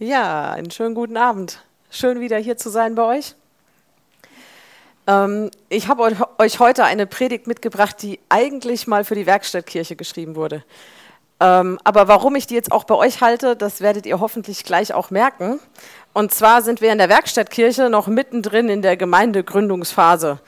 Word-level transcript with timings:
Ja, 0.00 0.52
einen 0.52 0.70
schönen 0.70 0.94
guten 0.94 1.16
Abend. 1.16 1.60
Schön 1.90 2.20
wieder 2.20 2.36
hier 2.38 2.56
zu 2.56 2.70
sein 2.70 2.94
bei 2.94 3.02
euch. 3.02 3.34
Ähm, 5.08 5.50
ich 5.70 5.88
habe 5.88 6.14
euch 6.38 6.60
heute 6.60 6.84
eine 6.84 7.04
Predigt 7.08 7.48
mitgebracht, 7.48 8.00
die 8.00 8.20
eigentlich 8.28 8.86
mal 8.86 9.02
für 9.02 9.16
die 9.16 9.26
Werkstattkirche 9.26 9.96
geschrieben 9.96 10.36
wurde. 10.36 10.62
Ähm, 11.40 11.80
aber 11.82 12.06
warum 12.06 12.36
ich 12.36 12.46
die 12.46 12.54
jetzt 12.54 12.70
auch 12.70 12.84
bei 12.84 12.94
euch 12.94 13.22
halte, 13.22 13.56
das 13.56 13.80
werdet 13.80 14.06
ihr 14.06 14.20
hoffentlich 14.20 14.62
gleich 14.62 14.94
auch 14.94 15.10
merken. 15.10 15.58
Und 16.12 16.32
zwar 16.32 16.62
sind 16.62 16.80
wir 16.80 16.92
in 16.92 16.98
der 16.98 17.08
Werkstattkirche 17.08 17.90
noch 17.90 18.06
mittendrin 18.06 18.68
in 18.68 18.82
der 18.82 18.96
Gemeindegründungsphase. 18.96 20.38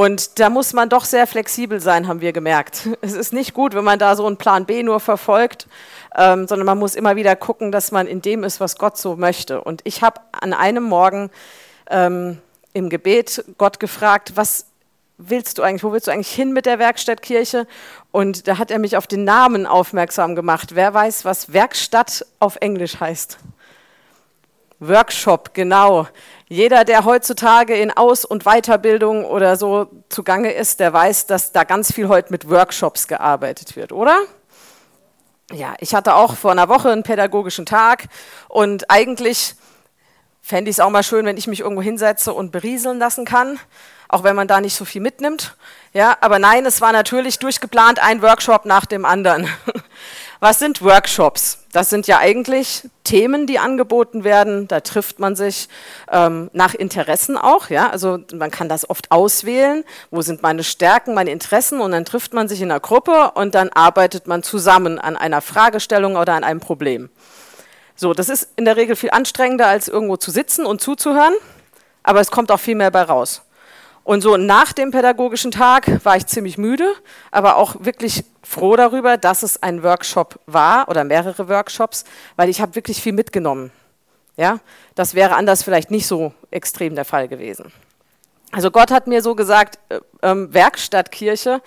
Und 0.00 0.38
da 0.38 0.48
muss 0.48 0.72
man 0.72 0.88
doch 0.88 1.04
sehr 1.04 1.26
flexibel 1.26 1.78
sein, 1.78 2.08
haben 2.08 2.22
wir 2.22 2.32
gemerkt. 2.32 2.88
Es 3.02 3.12
ist 3.12 3.34
nicht 3.34 3.52
gut, 3.52 3.74
wenn 3.74 3.84
man 3.84 3.98
da 3.98 4.16
so 4.16 4.26
einen 4.26 4.38
Plan 4.38 4.64
B 4.64 4.82
nur 4.82 4.98
verfolgt 4.98 5.66
ähm, 6.16 6.46
sondern 6.46 6.66
man 6.66 6.78
muss 6.78 6.94
immer 6.94 7.16
wieder 7.16 7.36
gucken, 7.36 7.72
dass 7.72 7.92
man 7.92 8.06
in 8.06 8.22
dem 8.22 8.44
ist, 8.44 8.60
was 8.60 8.76
Gott 8.76 8.98
so 8.98 9.16
möchte. 9.16 9.60
Und 9.60 9.80
ich 9.84 10.02
habe 10.02 10.20
an 10.32 10.52
einem 10.52 10.84
Morgen 10.84 11.30
ähm, 11.88 12.38
im 12.72 12.88
Gebet 12.88 13.44
Gott 13.58 13.80
gefragt, 13.80 14.32
was 14.34 14.66
willst 15.18 15.58
du 15.58 15.62
eigentlich, 15.62 15.84
wo 15.84 15.92
willst 15.92 16.06
du 16.06 16.12
eigentlich 16.12 16.32
hin 16.34 16.52
mit 16.52 16.66
der 16.66 16.78
Werkstattkirche? 16.78 17.66
Und 18.10 18.48
da 18.48 18.58
hat 18.58 18.70
er 18.70 18.78
mich 18.78 18.96
auf 18.96 19.06
den 19.06 19.24
Namen 19.24 19.66
aufmerksam 19.66 20.34
gemacht. 20.34 20.74
Wer 20.74 20.94
weiß, 20.94 21.24
was 21.24 21.52
Werkstatt 21.52 22.26
auf 22.38 22.56
Englisch 22.56 23.00
heißt? 23.00 23.38
Workshop, 24.80 25.52
genau. 25.52 26.08
Jeder, 26.50 26.84
der 26.84 27.06
heutzutage 27.06 27.74
in 27.74 27.90
Aus- 27.90 28.26
und 28.26 28.44
Weiterbildung 28.44 29.24
oder 29.24 29.56
so 29.56 29.88
zugange 30.10 30.52
ist, 30.52 30.80
der 30.80 30.92
weiß, 30.92 31.26
dass 31.26 31.52
da 31.52 31.64
ganz 31.64 31.92
viel 31.92 32.08
heute 32.08 32.30
mit 32.30 32.50
Workshops 32.50 33.08
gearbeitet 33.08 33.76
wird, 33.76 33.92
oder? 33.92 34.18
ja, 35.52 35.74
ich 35.80 35.94
hatte 35.94 36.14
auch 36.14 36.36
vor 36.36 36.52
einer 36.52 36.68
Woche 36.68 36.90
einen 36.90 37.02
pädagogischen 37.02 37.66
Tag 37.66 38.04
und 38.48 38.90
eigentlich 38.90 39.54
fände 40.42 40.70
ich 40.70 40.76
es 40.76 40.80
auch 40.80 40.90
mal 40.90 41.02
schön, 41.02 41.26
wenn 41.26 41.36
ich 41.36 41.46
mich 41.46 41.60
irgendwo 41.60 41.82
hinsetze 41.82 42.32
und 42.32 42.52
berieseln 42.52 42.98
lassen 42.98 43.24
kann, 43.24 43.58
auch 44.08 44.22
wenn 44.22 44.36
man 44.36 44.48
da 44.48 44.60
nicht 44.60 44.74
so 44.74 44.84
viel 44.84 45.00
mitnimmt. 45.00 45.56
Ja, 45.92 46.16
aber 46.20 46.38
nein, 46.38 46.66
es 46.66 46.80
war 46.80 46.92
natürlich 46.92 47.38
durchgeplant 47.38 48.02
ein 48.02 48.22
Workshop 48.22 48.64
nach 48.64 48.86
dem 48.86 49.04
anderen. 49.04 49.48
Was 50.42 50.58
sind 50.58 50.80
Workshops? 50.80 51.58
Das 51.70 51.90
sind 51.90 52.06
ja 52.06 52.18
eigentlich 52.18 52.88
Themen, 53.04 53.46
die 53.46 53.58
angeboten 53.58 54.24
werden. 54.24 54.66
Da 54.68 54.80
trifft 54.80 55.18
man 55.18 55.36
sich 55.36 55.68
ähm, 56.10 56.48
nach 56.54 56.74
Interessen 56.74 57.36
auch. 57.36 57.68
Ja? 57.68 57.90
Also 57.90 58.20
man 58.32 58.50
kann 58.50 58.70
das 58.70 58.88
oft 58.88 59.10
auswählen. 59.10 59.84
Wo 60.10 60.22
sind 60.22 60.42
meine 60.42 60.64
Stärken, 60.64 61.12
meine 61.12 61.30
Interessen? 61.30 61.82
Und 61.82 61.92
dann 61.92 62.06
trifft 62.06 62.32
man 62.32 62.48
sich 62.48 62.62
in 62.62 62.70
einer 62.70 62.80
Gruppe 62.80 63.32
und 63.34 63.54
dann 63.54 63.68
arbeitet 63.68 64.26
man 64.26 64.42
zusammen 64.42 64.98
an 64.98 65.18
einer 65.18 65.42
Fragestellung 65.42 66.16
oder 66.16 66.32
an 66.32 66.42
einem 66.42 66.60
Problem. 66.60 67.10
So, 67.94 68.14
das 68.14 68.30
ist 68.30 68.48
in 68.56 68.64
der 68.64 68.76
Regel 68.76 68.96
viel 68.96 69.10
anstrengender, 69.10 69.66
als 69.66 69.88
irgendwo 69.88 70.16
zu 70.16 70.30
sitzen 70.30 70.64
und 70.64 70.80
zuzuhören. 70.80 71.34
Aber 72.02 72.20
es 72.20 72.30
kommt 72.30 72.50
auch 72.50 72.60
viel 72.60 72.76
mehr 72.76 72.90
bei 72.90 73.02
raus. 73.02 73.42
Und 74.04 74.22
so 74.22 74.36
nach 74.36 74.72
dem 74.72 74.90
pädagogischen 74.90 75.50
Tag 75.50 76.04
war 76.04 76.16
ich 76.16 76.26
ziemlich 76.26 76.58
müde, 76.58 76.92
aber 77.30 77.56
auch 77.56 77.76
wirklich 77.80 78.24
froh 78.42 78.76
darüber, 78.76 79.16
dass 79.16 79.42
es 79.42 79.62
ein 79.62 79.82
Workshop 79.82 80.40
war 80.46 80.88
oder 80.88 81.04
mehrere 81.04 81.48
Workshops, 81.48 82.04
weil 82.36 82.48
ich 82.48 82.60
habe 82.60 82.74
wirklich 82.74 83.02
viel 83.02 83.12
mitgenommen. 83.12 83.70
Ja, 84.36 84.58
das 84.94 85.14
wäre 85.14 85.36
anders 85.36 85.62
vielleicht 85.62 85.90
nicht 85.90 86.06
so 86.06 86.32
extrem 86.50 86.94
der 86.94 87.04
Fall 87.04 87.28
gewesen. 87.28 87.72
Also 88.52 88.70
Gott 88.70 88.90
hat 88.90 89.06
mir 89.06 89.22
so 89.22 89.34
gesagt, 89.34 89.78
äh, 89.90 90.00
ähm, 90.22 90.52
Werkstattkirche 90.52 91.62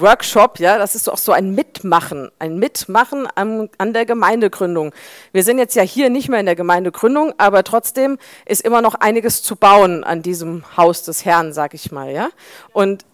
Workshop, 0.00 0.58
ja, 0.58 0.78
das 0.78 0.94
ist 0.94 1.08
auch 1.08 1.18
so 1.18 1.32
ein 1.32 1.54
Mitmachen, 1.54 2.30
ein 2.38 2.58
Mitmachen 2.58 3.26
an, 3.34 3.68
an, 3.78 3.92
der 3.92 4.06
Gemeindegründung. 4.06 4.92
Wir 5.32 5.42
sind 5.42 5.58
jetzt 5.58 5.74
ja 5.74 5.82
hier 5.82 6.10
nicht 6.10 6.28
mehr 6.28 6.40
in 6.40 6.46
der 6.46 6.56
Gemeindegründung, 6.56 7.32
aber 7.38 7.64
trotzdem 7.64 8.18
ist 8.46 8.62
immer 8.62 8.82
noch 8.82 8.94
einiges 8.94 9.42
zu 9.42 9.56
bauen 9.56 10.04
an 10.04 10.22
diesem 10.22 10.64
Haus 10.76 11.02
des 11.02 11.24
Herrn, 11.24 11.52
sag 11.52 11.74
ich 11.74 11.92
mal, 11.92 12.12
ja. 12.12 12.28
Und 12.72 13.04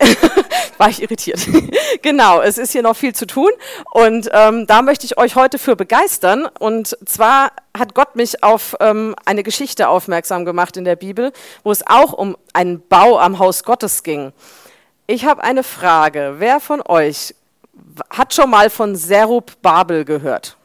war 0.78 0.88
ich 0.88 1.02
irritiert. 1.02 1.40
genau, 2.02 2.40
es 2.40 2.58
ist 2.58 2.72
hier 2.72 2.82
noch 2.82 2.96
viel 2.96 3.14
zu 3.14 3.26
tun 3.26 3.50
und 3.92 4.30
ähm, 4.32 4.66
da 4.66 4.82
möchte 4.82 5.04
ich 5.04 5.18
euch 5.18 5.36
heute 5.36 5.58
für 5.58 5.76
begeistern. 5.76 6.48
Und 6.58 6.96
zwar 7.04 7.52
hat 7.76 7.94
Gott 7.94 8.16
mich 8.16 8.42
auf 8.42 8.76
ähm, 8.80 9.14
eine 9.26 9.42
Geschichte 9.42 9.88
aufmerksam 9.88 10.44
gemacht 10.44 10.76
in 10.76 10.84
der 10.84 10.96
Bibel, 10.96 11.32
wo 11.64 11.70
es 11.70 11.86
auch 11.86 12.12
um 12.12 12.36
einen 12.52 12.80
Bau 12.88 13.18
am 13.18 13.38
Haus 13.38 13.62
Gottes 13.62 14.02
ging. 14.02 14.32
Ich 15.10 15.24
habe 15.24 15.42
eine 15.42 15.64
Frage. 15.64 16.36
Wer 16.38 16.60
von 16.60 16.80
euch 16.86 17.34
hat 18.10 18.32
schon 18.32 18.48
mal 18.48 18.70
von 18.70 18.94
Serub 18.94 19.60
Babel 19.60 20.04
gehört? 20.04 20.56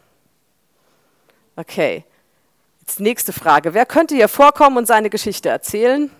Okay. 1.55 2.03
Jetzt 2.81 2.99
nächste 2.99 3.33
Frage. 3.33 3.73
Wer 3.73 3.87
könnte 3.87 4.13
hier 4.13 4.27
vorkommen 4.27 4.77
und 4.77 4.85
seine 4.85 5.09
Geschichte 5.09 5.49
erzählen? 5.49 6.11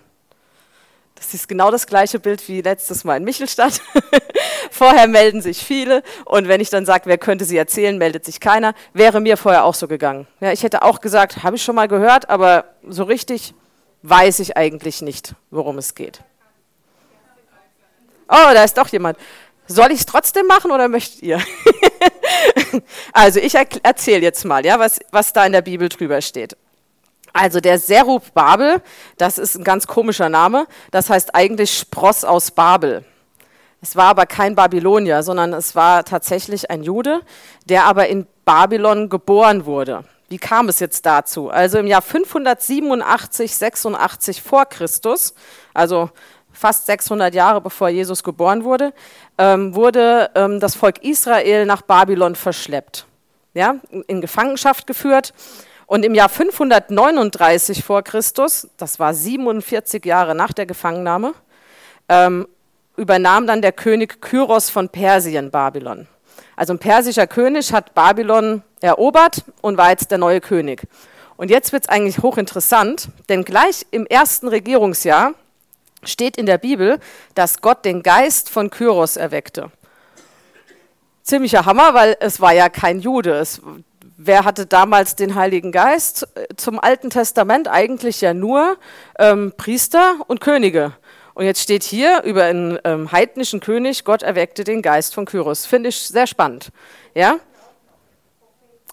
Das 1.14 1.34
ist 1.34 1.46
genau 1.46 1.70
das 1.70 1.86
gleiche 1.86 2.18
Bild 2.18 2.48
wie 2.48 2.62
letztes 2.62 3.04
Mal 3.04 3.18
in 3.18 3.22
Michelstadt. 3.22 3.80
vorher 4.72 5.06
melden 5.06 5.40
sich 5.40 5.62
viele 5.62 6.02
und 6.24 6.48
wenn 6.48 6.60
ich 6.60 6.68
dann 6.68 6.84
sage, 6.84 7.04
wer 7.06 7.18
könnte 7.18 7.44
sie 7.44 7.56
erzählen, 7.56 7.96
meldet 7.96 8.24
sich 8.24 8.40
keiner. 8.40 8.74
Wäre 8.92 9.20
mir 9.20 9.36
vorher 9.36 9.62
auch 9.62 9.74
so 9.74 9.86
gegangen. 9.86 10.26
Ja, 10.40 10.50
ich 10.50 10.64
hätte 10.64 10.82
auch 10.82 11.00
gesagt, 11.00 11.44
habe 11.44 11.54
ich 11.54 11.62
schon 11.62 11.76
mal 11.76 11.86
gehört, 11.86 12.28
aber 12.28 12.64
so 12.88 13.04
richtig 13.04 13.54
weiß 14.02 14.40
ich 14.40 14.56
eigentlich 14.56 15.00
nicht, 15.00 15.36
worum 15.52 15.78
es 15.78 15.94
geht. 15.94 16.24
Oh, 18.28 18.52
da 18.52 18.64
ist 18.64 18.76
doch 18.76 18.88
jemand. 18.88 19.18
Soll 19.68 19.90
ich 19.90 20.00
es 20.00 20.06
trotzdem 20.06 20.46
machen 20.46 20.70
oder 20.70 20.88
möchtet 20.88 21.22
ihr? 21.22 21.40
also 23.12 23.40
ich 23.40 23.54
erzähle 23.54 24.22
jetzt 24.22 24.44
mal, 24.44 24.64
ja, 24.64 24.78
was, 24.78 25.00
was 25.10 25.32
da 25.32 25.44
in 25.44 25.52
der 25.52 25.62
Bibel 25.62 25.88
drüber 25.88 26.20
steht. 26.20 26.56
Also 27.32 27.60
der 27.60 27.78
Serub 27.78 28.32
Babel, 28.32 28.80
das 29.18 29.38
ist 29.38 29.56
ein 29.56 29.64
ganz 29.64 29.86
komischer 29.86 30.28
Name, 30.28 30.66
das 30.90 31.10
heißt 31.10 31.34
eigentlich 31.34 31.76
Spross 31.76 32.24
aus 32.24 32.50
Babel. 32.50 33.04
Es 33.82 33.94
war 33.94 34.06
aber 34.06 34.24
kein 34.26 34.54
Babylonier, 34.54 35.22
sondern 35.22 35.52
es 35.52 35.74
war 35.74 36.04
tatsächlich 36.04 36.70
ein 36.70 36.82
Jude, 36.82 37.20
der 37.66 37.84
aber 37.84 38.08
in 38.08 38.26
Babylon 38.44 39.08
geboren 39.08 39.66
wurde. 39.66 40.04
Wie 40.28 40.38
kam 40.38 40.68
es 40.68 40.80
jetzt 40.80 41.06
dazu? 41.06 41.50
Also 41.50 41.78
im 41.78 41.86
Jahr 41.86 42.02
587, 42.02 43.54
86 43.54 44.42
vor 44.42 44.64
Christus, 44.64 45.34
also 45.74 46.10
fast 46.56 46.86
600 46.86 47.34
Jahre 47.34 47.60
bevor 47.60 47.88
Jesus 47.88 48.22
geboren 48.22 48.64
wurde, 48.64 48.92
ähm, 49.38 49.74
wurde 49.74 50.30
ähm, 50.34 50.60
das 50.60 50.74
Volk 50.74 51.04
Israel 51.04 51.66
nach 51.66 51.82
Babylon 51.82 52.34
verschleppt, 52.34 53.06
ja, 53.54 53.76
in 54.06 54.20
Gefangenschaft 54.20 54.86
geführt. 54.86 55.32
Und 55.86 56.04
im 56.04 56.14
Jahr 56.14 56.28
539 56.28 57.84
vor 57.84 58.02
Christus, 58.02 58.68
das 58.76 58.98
war 58.98 59.14
47 59.14 60.04
Jahre 60.04 60.34
nach 60.34 60.52
der 60.52 60.66
Gefangennahme, 60.66 61.34
ähm, 62.08 62.48
übernahm 62.96 63.46
dann 63.46 63.62
der 63.62 63.72
König 63.72 64.20
Kyros 64.20 64.68
von 64.68 64.88
Persien 64.88 65.50
Babylon. 65.50 66.08
Also 66.56 66.72
ein 66.72 66.78
persischer 66.78 67.26
König 67.26 67.72
hat 67.72 67.94
Babylon 67.94 68.62
erobert 68.80 69.44
und 69.60 69.76
war 69.76 69.90
jetzt 69.90 70.10
der 70.10 70.18
neue 70.18 70.40
König. 70.40 70.82
Und 71.36 71.50
jetzt 71.50 71.72
wird 71.72 71.84
es 71.84 71.88
eigentlich 71.88 72.18
hochinteressant, 72.18 73.10
denn 73.28 73.44
gleich 73.44 73.86
im 73.90 74.06
ersten 74.06 74.48
Regierungsjahr 74.48 75.34
steht 76.06 76.36
in 76.36 76.46
der 76.46 76.58
Bibel, 76.58 76.98
dass 77.34 77.60
Gott 77.60 77.84
den 77.84 78.02
Geist 78.02 78.50
von 78.50 78.70
Kyros 78.70 79.16
erweckte. 79.16 79.70
Ziemlicher 81.22 81.66
Hammer, 81.66 81.94
weil 81.94 82.16
es 82.20 82.40
war 82.40 82.52
ja 82.52 82.68
kein 82.68 83.00
Jude. 83.00 83.34
Es, 83.34 83.60
wer 84.16 84.44
hatte 84.44 84.66
damals 84.66 85.16
den 85.16 85.34
Heiligen 85.34 85.72
Geist? 85.72 86.28
Zum 86.56 86.78
Alten 86.78 87.10
Testament 87.10 87.68
eigentlich 87.68 88.20
ja 88.20 88.32
nur 88.32 88.76
ähm, 89.18 89.52
Priester 89.56 90.16
und 90.28 90.40
Könige. 90.40 90.92
Und 91.34 91.44
jetzt 91.44 91.60
steht 91.60 91.82
hier 91.82 92.22
über 92.22 92.44
einen 92.44 92.78
ähm, 92.84 93.12
heidnischen 93.12 93.60
König, 93.60 94.04
Gott 94.04 94.22
erweckte 94.22 94.64
den 94.64 94.80
Geist 94.80 95.14
von 95.14 95.26
Kyros. 95.26 95.66
Finde 95.66 95.90
ich 95.90 95.98
sehr 95.98 96.26
spannend. 96.26 96.70
Ja? 97.14 97.40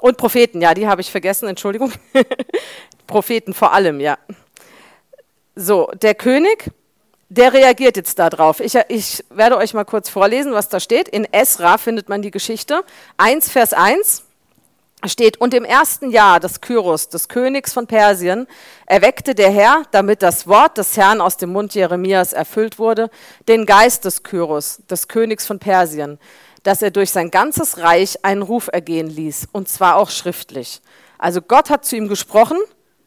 Und 0.02 0.18
Propheten, 0.18 0.60
ja, 0.60 0.74
die 0.74 0.86
habe 0.86 1.00
ich 1.00 1.10
vergessen, 1.10 1.48
Entschuldigung. 1.48 1.94
Propheten 3.08 3.54
vor 3.54 3.72
allem, 3.72 4.02
ja. 4.02 4.18
So, 5.56 5.90
der 5.94 6.16
König 6.16 6.72
der 7.38 7.54
reagiert 7.54 7.98
jetzt 7.98 8.20
darauf. 8.20 8.60
Ich, 8.60 8.78
ich 8.90 9.24
werde 9.30 9.58
euch 9.58 9.74
mal 9.74 9.86
kurz 9.86 10.08
vorlesen, 10.08 10.54
was 10.54 10.70
da 10.70 10.80
steht. 10.80 11.08
In 11.08 11.26
Esra 11.32 11.78
findet 11.78 12.08
man 12.08 12.22
die 12.22 12.32
Geschichte. 12.32 12.84
1, 13.18 13.50
Vers 13.50 13.74
1 13.74 14.24
steht, 15.06 15.42
und 15.42 15.54
im 15.54 15.66
ersten 15.66 16.12
Jahr 16.12 16.40
des 16.40 16.62
Kyros, 16.62 17.10
des 17.10 17.28
Königs 17.28 17.74
von 17.74 17.88
Persien, 17.88 18.48
erweckte 18.86 19.34
der 19.34 19.50
Herr, 19.50 19.84
damit 19.92 20.22
das 20.22 20.48
Wort 20.48 20.78
des 20.78 20.96
Herrn 20.96 21.22
aus 21.22 21.38
dem 21.38 21.52
Mund 21.52 21.74
Jeremias 21.74 22.34
erfüllt 22.34 22.78
wurde, 22.78 23.10
den 23.48 23.66
Geist 23.66 24.06
des 24.06 24.22
Kyros, 24.22 24.82
des 24.90 25.08
Königs 25.08 25.48
von 25.48 25.60
Persien, 25.60 26.20
dass 26.62 26.82
er 26.82 26.92
durch 26.92 27.10
sein 27.10 27.32
ganzes 27.32 27.80
Reich 27.80 28.24
einen 28.24 28.44
Ruf 28.44 28.70
ergehen 28.72 29.08
ließ, 29.08 29.48
und 29.52 29.68
zwar 29.68 29.96
auch 29.98 30.12
schriftlich. 30.12 30.82
Also 31.18 31.42
Gott 31.42 31.70
hat 31.70 31.84
zu 31.84 31.96
ihm 31.96 32.08
gesprochen 32.08 32.58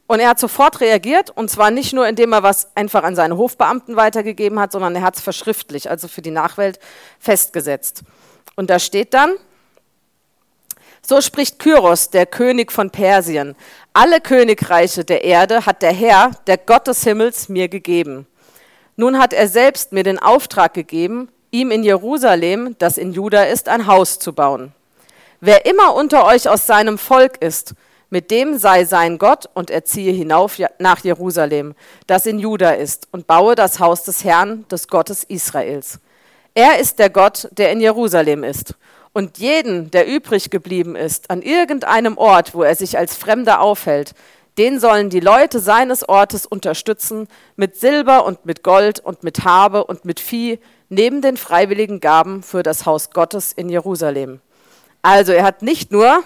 und 0.07 0.21
er 0.21 0.29
hat 0.29 0.39
sofort 0.39 0.81
reagiert, 0.81 1.31
und 1.31 1.51
zwar 1.51 1.71
nicht 1.71 1.93
nur, 1.93 2.07
indem 2.07 2.33
er 2.33 2.43
was 2.43 2.75
einfach 2.77 3.03
an 3.03 3.17
seine 3.17 3.37
Hofbeamten 3.37 3.97
weitergegeben 3.97 4.61
hat, 4.61 4.73
sondern 4.73 4.95
er 4.95 5.03
hat 5.03 5.17
es 5.17 5.21
verschriftlich, 5.23 5.91
also 5.91 6.07
für 6.07 6.23
die 6.23 6.31
Nachwelt 6.31 6.79
festgesetzt. 7.19 8.03
Und 8.55 8.71
da 8.71 8.79
steht 8.79 9.15
dann, 9.15 9.35
So 11.03 11.21
spricht 11.21 11.61
Kyros, 11.61 12.11
der 12.11 12.27
König 12.27 12.73
von 12.73 12.91
Persien. 12.91 13.55
Alle 13.93 14.21
Königreiche 14.21 15.05
der 15.05 15.23
Erde 15.23 15.65
hat 15.65 15.83
der 15.83 15.93
Herr, 15.93 16.33
der 16.49 16.59
Gott 16.59 16.89
des 16.89 17.05
Himmels, 17.05 17.49
mir 17.49 17.69
gegeben. 17.69 18.27
Nun 18.97 19.19
hat 19.19 19.33
er 19.33 19.47
selbst 19.47 19.93
mir 19.93 20.03
den 20.03 20.19
Auftrag 20.19 20.75
gegeben, 20.75 21.29
ihm 21.53 21.71
in 21.71 21.85
Jerusalem, 21.85 22.75
das 22.79 22.99
in 22.99 23.13
Juda 23.13 23.45
ist, 23.45 23.69
ein 23.69 23.87
Haus 23.87 24.19
zu 24.19 24.33
bauen. 24.33 24.73
Wer 25.41 25.67
immer 25.67 25.95
unter 25.95 26.25
euch 26.27 26.49
aus 26.49 26.67
seinem 26.67 26.99
Volk 26.99 27.37
ist, 27.41 27.75
mit 28.11 28.31
dem 28.31 28.59
sei 28.59 28.85
sein 28.85 29.19
Gott 29.19 29.47
und 29.55 29.71
er 29.71 29.85
ziehe 29.85 30.13
hinauf 30.13 30.59
nach 30.79 31.03
Jerusalem, 31.03 31.75
das 32.07 32.27
in 32.27 32.39
Juda 32.39 32.71
ist, 32.71 33.09
und 33.11 33.27
baue 33.27 33.55
das 33.55 33.81
Haus 33.81 34.05
des 34.05 34.25
Herrn, 34.25 34.65
des 34.69 34.89
Gottes 34.89 35.25
Israels. 35.25 35.99
Er 36.55 36.79
ist 36.79 36.99
der 36.99 37.11
Gott, 37.11 37.49
der 37.53 37.73
in 37.73 37.81
Jerusalem 37.81 38.45
ist. 38.45 38.75
Und 39.13 39.39
jeden, 39.39 39.91
der 39.91 40.07
übrig 40.07 40.51
geblieben 40.51 40.95
ist, 40.95 41.31
an 41.31 41.43
irgendeinem 41.43 42.19
Ort, 42.19 42.55
wo 42.55 42.63
er 42.63 42.75
sich 42.75 42.99
als 42.99 43.17
Fremder 43.17 43.61
aufhält, 43.61 44.15
den 44.59 44.81
sollen 44.81 45.11
die 45.11 45.21
Leute 45.21 45.61
seines 45.61 46.09
Ortes 46.09 46.47
unterstützen 46.47 47.29
mit 47.57 47.77
Silber 47.77 48.25
und 48.25 48.47
mit 48.47 48.63
Gold 48.63 49.01
und 49.01 49.23
mit 49.23 49.45
Habe 49.45 49.85
und 49.85 50.05
mit 50.05 50.21
Vieh, 50.21 50.59
neben 50.89 51.21
den 51.21 51.37
freiwilligen 51.37 52.01
Gaben 52.01 52.43
für 52.43 52.63
das 52.63 52.87
Haus 52.87 53.11
Gottes 53.11 53.53
in 53.53 53.69
Jerusalem. 53.69 54.41
Also 55.03 55.33
er 55.33 55.45
hat 55.45 55.63
nicht 55.63 55.93
nur 55.93 56.23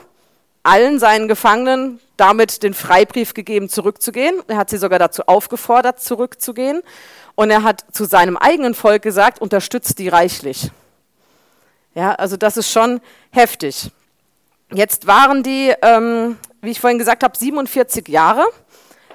allen 0.63 0.99
seinen 0.99 1.29
Gefangenen 1.29 2.01
damit 2.17 2.63
den 2.63 2.75
Freibrief 2.75 3.33
gegeben, 3.33 3.69
zurückzugehen, 3.69 4.43
er 4.47 4.59
hat 4.59 4.71
sie 4.71 4.77
sogar 4.77 4.99
dazu 4.99 5.23
aufgefordert, 5.27 6.01
zurückzugehen, 6.01 6.83
und 7.35 7.51
er 7.51 7.63
hat 7.63 7.85
zu 7.93 8.05
seinem 8.05 8.37
eigenen 8.37 8.75
Volk 8.75 9.03
gesagt, 9.03 9.41
unterstützt 9.41 9.99
die 9.99 10.09
reichlich. 10.09 10.71
Ja, 11.95 12.15
also 12.15 12.37
das 12.37 12.59
ist 12.59 12.71
schon 12.71 13.01
heftig. 13.31 13.91
Jetzt 14.73 15.07
waren 15.07 15.43
die, 15.43 15.73
ähm, 15.81 16.37
wie 16.61 16.71
ich 16.71 16.81
vorhin 16.81 16.99
gesagt 16.99 17.25
habe, 17.25 17.37
47 17.37 18.09
Jahre 18.09 18.45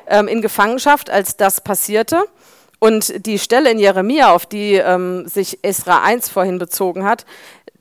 ähm, 0.08 0.28
in 0.28 0.42
Gefangenschaft, 0.42 1.10
als 1.10 1.38
das 1.38 1.62
passierte. 1.62 2.24
Und 2.80 3.26
die 3.26 3.40
Stelle 3.40 3.72
in 3.72 3.80
Jeremia, 3.80 4.32
auf 4.32 4.46
die 4.46 4.74
ähm, 4.74 5.28
sich 5.28 5.60
Esra 5.64 6.02
1 6.02 6.30
vorhin 6.30 6.58
bezogen 6.58 7.06
hat, 7.06 7.26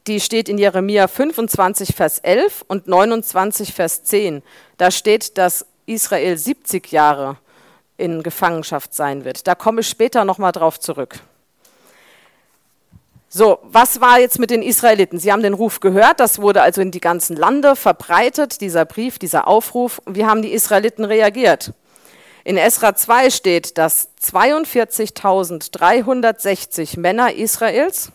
die 0.07 0.21
steht 0.21 0.49
in 0.49 0.59
Jeremia 0.59 1.09
25, 1.09 1.95
Vers 1.95 2.19
11 2.19 2.65
und 2.69 2.87
29, 2.87 3.73
Vers 3.73 4.05
10. 4.05 4.43
Da 4.77 4.91
steht, 4.91 5.39
dass 5.39 5.67
Israel 5.87 6.37
70 6.37 6.93
Jahre 6.93 7.39
in 7.97 8.23
Gefangenschaft 8.23 8.93
sein 8.93 9.25
wird. 9.25 9.47
Da 9.47 9.55
komme 9.55 9.81
ich 9.81 9.89
später 9.89 10.25
nochmal 10.25 10.53
drauf 10.53 10.81
zurück. 10.81 11.21
So, 13.29 13.59
was 13.65 14.01
war 14.01 14.21
jetzt 14.21 14.39
mit 14.39 14.51
den 14.51 14.63
Israeliten? 14.63 15.19
Sie 15.19 15.33
haben 15.33 15.43
den 15.43 15.55
Ruf 15.55 15.81
gehört, 15.81 16.21
das 16.21 16.41
wurde 16.41 16.63
also 16.63 16.81
in 16.81 16.93
die 16.93 17.01
ganzen 17.01 17.37
Lande 17.37 17.75
verbreitet, 17.75 18.61
dieser 18.61 18.85
Brief, 18.85 19.19
dieser 19.19 19.49
Aufruf. 19.49 20.01
Wie 20.07 20.25
haben 20.25 20.41
die 20.41 20.53
Israeliten 20.53 21.05
reagiert? 21.05 21.73
In 22.45 22.57
Esra 22.57 22.95
2 22.95 23.31
steht, 23.31 23.77
dass 23.77 24.11
42.360 24.23 27.01
Männer 27.01 27.35
Israels, 27.35 28.13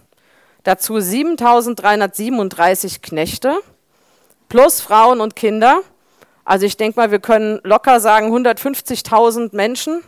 dazu 0.63 0.95
7.337 0.95 3.01
Knechte, 3.01 3.59
plus 4.47 4.81
Frauen 4.81 5.21
und 5.21 5.35
Kinder, 5.35 5.81
also 6.45 6.65
ich 6.65 6.77
denke 6.77 6.99
mal, 6.99 7.11
wir 7.11 7.19
können 7.19 7.59
locker 7.63 7.99
sagen, 7.99 8.33
150.000 8.33 9.55
Menschen 9.55 10.01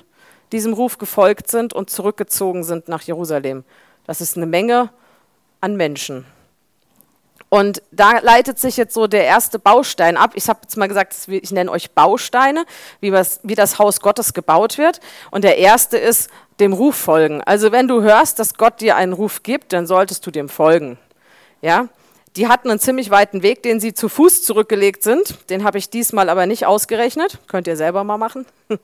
diesem 0.52 0.74
Ruf 0.74 0.98
gefolgt 0.98 1.50
sind 1.50 1.74
und 1.74 1.90
zurückgezogen 1.90 2.64
sind 2.64 2.88
nach 2.88 3.04
Jerusalem. 3.04 3.64
Das 4.06 4.22
ist 4.22 4.38
eine 4.38 4.48
Menge 4.48 4.90
an 5.62 5.78
Menschen. 5.78 6.26
Und 7.54 7.84
da 7.92 8.20
leitet 8.20 8.60
sich 8.60 8.78
jetzt 8.78 8.94
so 8.94 9.08
der 9.08 9.26
erste 9.26 9.60
Baustein 9.60 10.16
ab. 10.16 10.32
Ich 10.36 10.48
habe 10.48 10.62
jetzt 10.64 10.78
mal 10.78 10.88
gesagt, 10.88 11.14
ich 11.28 11.52
nenne 11.52 11.70
euch 11.70 11.92
Bausteine, 11.92 12.64
wie, 13.02 13.12
was, 13.12 13.42
wie 13.44 13.56
das 13.56 13.78
Haus 13.78 14.00
Gottes 14.00 14.34
gebaut 14.34 14.78
wird. 14.78 15.02
Und 15.32 15.44
der 15.44 15.58
erste 15.58 15.98
ist 15.98 16.30
dem 16.62 16.72
Ruf 16.72 16.96
folgen. 16.96 17.42
Also 17.42 17.74
wenn 17.74 17.90
du 17.90 18.02
hörst, 18.02 18.40
dass 18.40 18.54
Gott 18.54 18.80
dir 18.80 18.96
einen 18.96 19.12
Ruf 19.12 19.44
gibt, 19.44 19.74
dann 19.74 19.86
solltest 19.86 20.26
du 20.26 20.32
dem 20.32 20.48
folgen. 20.48 20.98
Ja? 21.62 21.90
Die 22.38 22.48
hatten 22.48 22.70
einen 22.70 22.80
ziemlich 22.80 23.10
weiten 23.10 23.44
Weg, 23.44 23.64
den 23.64 23.82
sie 23.82 23.94
zu 23.94 24.08
Fuß 24.08 24.44
zurückgelegt 24.44 25.04
sind. 25.04 25.50
Den 25.50 25.66
habe 25.66 25.78
ich 25.78 25.90
diesmal 25.90 26.30
aber 26.30 26.46
nicht 26.46 26.66
ausgerechnet. 26.66 27.40
Könnt 27.50 27.68
ihr 27.68 27.76
selber 27.76 28.06
mal 28.06 28.18
machen. 28.18 28.46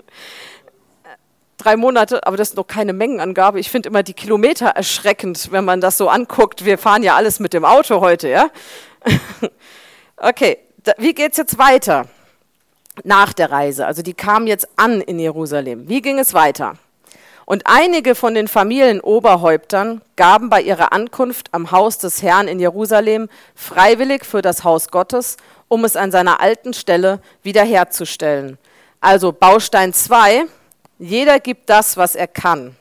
drei 1.57 1.75
Monate, 1.75 2.25
aber 2.25 2.37
das 2.37 2.49
ist 2.49 2.55
noch 2.55 2.67
keine 2.67 2.93
Mengenangabe. 2.93 3.59
Ich 3.59 3.69
finde 3.69 3.89
immer 3.89 4.03
die 4.03 4.13
Kilometer 4.13 4.67
erschreckend, 4.67 5.51
wenn 5.51 5.65
man 5.65 5.81
das 5.81 5.97
so 5.97 6.09
anguckt. 6.09 6.65
Wir 6.65 6.77
fahren 6.77 7.03
ja 7.03 7.15
alles 7.15 7.39
mit 7.39 7.53
dem 7.53 7.65
Auto 7.65 7.99
heute, 8.01 8.29
ja? 8.29 8.49
okay, 10.17 10.59
wie 10.97 11.13
geht 11.13 11.31
es 11.31 11.37
jetzt 11.37 11.57
weiter 11.57 12.05
nach 13.03 13.33
der 13.33 13.51
Reise? 13.51 13.85
Also 13.85 14.01
die 14.01 14.13
kamen 14.13 14.47
jetzt 14.47 14.67
an 14.75 15.01
in 15.01 15.19
Jerusalem. 15.19 15.89
Wie 15.89 16.01
ging 16.01 16.19
es 16.19 16.33
weiter? 16.33 16.75
Und 17.45 17.63
einige 17.65 18.13
von 18.13 18.33
den 18.33 18.49
Familienoberhäuptern 18.49 20.01
gaben 20.17 20.49
bei 20.49 20.61
ihrer 20.61 20.91
Ankunft 20.91 21.47
am 21.53 21.71
Haus 21.71 21.97
des 21.97 22.21
Herrn 22.21 22.49
in 22.49 22.59
Jerusalem 22.59 23.29
freiwillig 23.55 24.25
für 24.25 24.41
das 24.41 24.65
Haus 24.65 24.89
Gottes, 24.89 25.37
um 25.69 25.85
es 25.85 25.95
an 25.95 26.11
seiner 26.11 26.41
alten 26.41 26.73
Stelle 26.73 27.21
wiederherzustellen. 27.43 28.57
Also 28.99 29.31
Baustein 29.31 29.93
2, 29.93 30.43
jeder 30.99 31.39
gibt 31.39 31.69
das, 31.69 31.97
was 31.97 32.15
er 32.15 32.27
kann. 32.27 32.75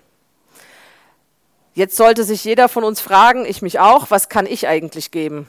Jetzt 1.74 1.96
sollte 1.96 2.24
sich 2.24 2.44
jeder 2.44 2.68
von 2.68 2.84
uns 2.84 3.00
fragen, 3.00 3.44
ich 3.44 3.60
mich 3.60 3.78
auch, 3.78 4.10
was 4.10 4.28
kann 4.28 4.46
ich 4.46 4.66
eigentlich 4.66 5.10
geben? 5.10 5.46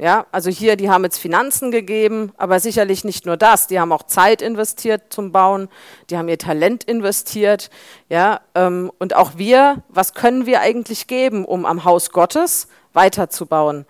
Ja, 0.00 0.26
also 0.30 0.48
hier, 0.48 0.76
die 0.76 0.90
haben 0.90 1.02
jetzt 1.02 1.18
Finanzen 1.18 1.72
gegeben, 1.72 2.32
aber 2.36 2.60
sicherlich 2.60 3.04
nicht 3.04 3.26
nur 3.26 3.36
das. 3.36 3.66
Die 3.66 3.80
haben 3.80 3.90
auch 3.90 4.04
Zeit 4.04 4.42
investiert 4.42 5.12
zum 5.12 5.32
Bauen, 5.32 5.68
die 6.08 6.16
haben 6.16 6.28
ihr 6.28 6.38
Talent 6.38 6.84
investiert. 6.84 7.68
Ja, 8.08 8.40
ähm, 8.54 8.92
und 8.98 9.16
auch 9.16 9.32
wir, 9.36 9.82
was 9.88 10.14
können 10.14 10.46
wir 10.46 10.60
eigentlich 10.60 11.08
geben, 11.08 11.44
um 11.44 11.66
am 11.66 11.84
Haus 11.84 12.10
Gottes 12.10 12.68
weiterzubauen? 12.92 13.86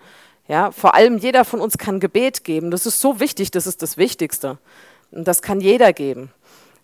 Ja, 0.47 0.71
vor 0.71 0.95
allem 0.95 1.19
jeder 1.19 1.45
von 1.45 1.61
uns 1.61 1.77
kann 1.77 1.99
Gebet 1.99 2.43
geben. 2.43 2.71
Das 2.71 2.87
ist 2.87 2.99
so 2.99 3.19
wichtig, 3.19 3.51
das 3.51 3.67
ist 3.67 3.83
das 3.83 3.97
Wichtigste. 3.97 4.57
Und 5.11 5.27
das 5.27 5.43
kann 5.43 5.61
jeder 5.61 5.93
geben. 5.93 6.31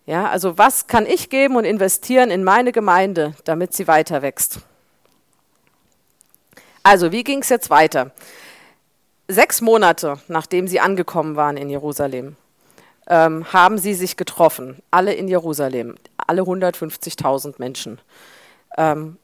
Ja, 0.06 0.30
also 0.30 0.58
was 0.58 0.88
kann 0.88 1.06
ich 1.06 1.30
geben 1.30 1.56
und 1.56 1.66
investieren 1.66 2.30
in 2.30 2.44
meine 2.44 2.72
Gemeinde, 2.72 3.34
damit 3.44 3.74
sie 3.74 3.88
weiter 3.88 4.22
wächst? 4.22 4.60
Also, 6.84 7.12
wie 7.12 7.24
ging 7.24 7.42
es 7.42 7.50
jetzt 7.50 7.72
weiter? 7.72 8.12
Sechs 9.28 9.62
Monate 9.62 10.20
nachdem 10.28 10.68
sie 10.68 10.80
angekommen 10.80 11.36
waren 11.36 11.58
in 11.58 11.70
Jerusalem, 11.70 12.36
ähm, 13.08 13.52
haben 13.52 13.80
sie 13.80 13.96
sich 13.96 14.18
getroffen, 14.18 14.84
alle 14.92 15.14
in 15.14 15.28
Jerusalem, 15.28 15.96
alle 16.18 16.44
150.000 16.44 17.56
Menschen. 17.58 18.00
Ähm, 18.78 19.18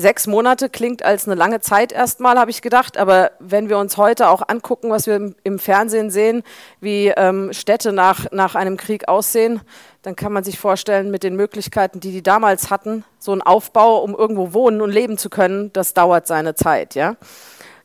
Sechs 0.00 0.28
Monate 0.28 0.68
klingt 0.68 1.04
als 1.04 1.26
eine 1.26 1.34
lange 1.34 1.58
Zeit 1.58 1.90
erstmal, 1.90 2.38
habe 2.38 2.52
ich 2.52 2.62
gedacht, 2.62 2.96
aber 2.96 3.32
wenn 3.40 3.68
wir 3.68 3.78
uns 3.78 3.96
heute 3.96 4.28
auch 4.28 4.42
angucken, 4.46 4.90
was 4.90 5.08
wir 5.08 5.34
im, 5.42 5.58
Fernsehen 5.58 6.10
sehen, 6.10 6.44
wie 6.80 7.08
ähm, 7.08 7.52
Städte 7.52 7.92
nach, 7.92 8.30
nach 8.30 8.54
einem 8.54 8.76
Krieg 8.76 9.08
aussehen, 9.08 9.60
dann 10.02 10.16
kann 10.16 10.32
man 10.32 10.44
sich 10.44 10.58
vorstellen, 10.58 11.10
mit 11.10 11.22
den 11.22 11.36
Möglichkeiten, 11.36 12.00
die 12.00 12.12
die 12.12 12.22
damals 12.22 12.70
hatten, 12.70 13.04
so 13.18 13.32
ein 13.32 13.42
Aufbau, 13.42 13.98
um 13.98 14.14
irgendwo 14.14 14.52
wohnen 14.52 14.80
und 14.80 14.90
leben 14.90 15.18
zu 15.18 15.28
können, 15.28 15.72
das 15.72 15.94
dauert 15.94 16.26
seine 16.26 16.54
Zeit. 16.54 16.94
Ja? 16.94 17.16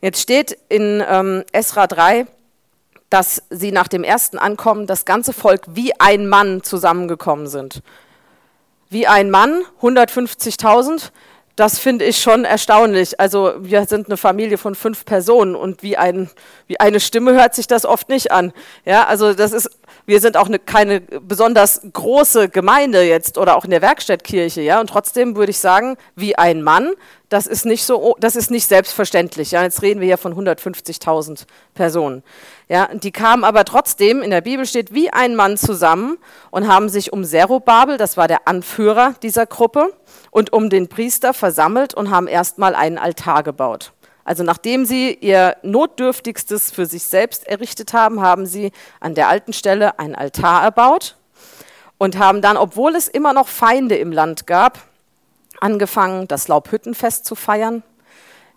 Jetzt 0.01 0.21
steht 0.21 0.57
in 0.69 1.03
ähm, 1.07 1.43
Esra 1.51 1.87
3, 1.87 2.27
dass 3.09 3.43
sie 3.49 3.71
nach 3.71 3.87
dem 3.87 4.03
ersten 4.03 4.37
Ankommen 4.37 4.87
das 4.87 5.05
ganze 5.05 5.33
Volk 5.33 5.61
wie 5.69 5.99
ein 5.99 6.27
Mann 6.27 6.63
zusammengekommen 6.63 7.47
sind. 7.47 7.81
Wie 8.89 9.07
ein 9.07 9.31
Mann, 9.31 9.63
150.000 9.81 11.11
das 11.55 11.77
finde 11.77 12.05
ich 12.05 12.17
schon 12.17 12.45
erstaunlich. 12.45 13.19
Also 13.19 13.53
wir 13.59 13.85
sind 13.85 14.07
eine 14.07 14.17
Familie 14.17 14.57
von 14.57 14.73
fünf 14.73 15.05
Personen 15.05 15.55
und 15.55 15.83
wie, 15.83 15.97
ein, 15.97 16.29
wie 16.65 16.79
eine 16.79 16.99
Stimme 16.99 17.33
hört 17.33 17.53
sich 17.53 17.67
das 17.67 17.85
oft 17.85 18.09
nicht 18.09 18.31
an. 18.31 18.53
Ja, 18.85 19.05
also 19.05 19.33
das 19.33 19.51
ist, 19.51 19.69
wir 20.07 20.19
sind 20.19 20.35
auch 20.35 20.47
eine, 20.47 20.57
keine 20.57 21.01
besonders 21.01 21.81
große 21.93 22.49
Gemeinde 22.49 23.03
jetzt 23.03 23.37
oder 23.37 23.55
auch 23.55 23.65
in 23.65 23.71
der 23.71 23.83
Werkstattkirche, 23.83 24.61
ja. 24.61 24.79
Und 24.79 24.87
trotzdem 24.87 25.35
würde 25.35 25.51
ich 25.51 25.59
sagen, 25.59 25.95
wie 26.15 26.35
ein 26.35 26.63
Mann, 26.63 26.91
das 27.29 27.45
ist 27.45 27.65
nicht 27.65 27.83
so, 27.83 28.15
das 28.19 28.35
ist 28.35 28.49
nicht 28.49 28.67
selbstverständlich. 28.67 29.51
Ja, 29.51 29.61
jetzt 29.61 29.83
reden 29.83 30.01
wir 30.01 30.07
hier 30.07 30.17
von 30.17 30.33
150.000 30.33 31.45
Personen. 31.75 32.23
Ja, 32.67 32.89
die 32.93 33.11
kamen 33.11 33.43
aber 33.43 33.65
trotzdem, 33.65 34.23
in 34.23 34.31
der 34.31 34.41
Bibel 34.41 34.65
steht, 34.65 34.93
wie 34.93 35.11
ein 35.11 35.35
Mann 35.35 35.57
zusammen 35.57 36.17
und 36.49 36.67
haben 36.67 36.89
sich 36.89 37.13
um 37.13 37.23
Zerubabel, 37.23 37.97
das 37.97 38.17
war 38.17 38.27
der 38.27 38.47
Anführer 38.47 39.13
dieser 39.21 39.45
Gruppe, 39.45 39.93
und 40.33 40.51
um 40.51 40.71
den 40.71 40.87
Priester 40.87 41.31
versammelt 41.33 41.93
und 41.93 42.09
haben 42.09 42.27
erstmal 42.27 42.73
einen 42.73 42.97
Altar 42.97 43.43
gebaut. 43.43 43.93
Also 44.25 44.43
nachdem 44.43 44.85
sie 44.85 45.13
ihr 45.13 45.57
Notdürftigstes 45.61 46.71
für 46.71 46.87
sich 46.87 47.03
selbst 47.03 47.47
errichtet 47.47 47.93
haben, 47.93 48.19
haben 48.19 48.47
sie 48.47 48.71
an 48.99 49.13
der 49.13 49.27
alten 49.27 49.53
Stelle 49.53 49.99
einen 49.99 50.15
Altar 50.15 50.63
erbaut 50.63 51.17
und 51.99 52.17
haben 52.17 52.41
dann, 52.41 52.57
obwohl 52.57 52.95
es 52.95 53.07
immer 53.07 53.33
noch 53.33 53.47
Feinde 53.47 53.95
im 53.95 54.11
Land 54.11 54.47
gab, 54.47 54.79
angefangen, 55.61 56.27
das 56.27 56.47
Laubhüttenfest 56.47 57.25
zu 57.25 57.35
feiern. 57.35 57.83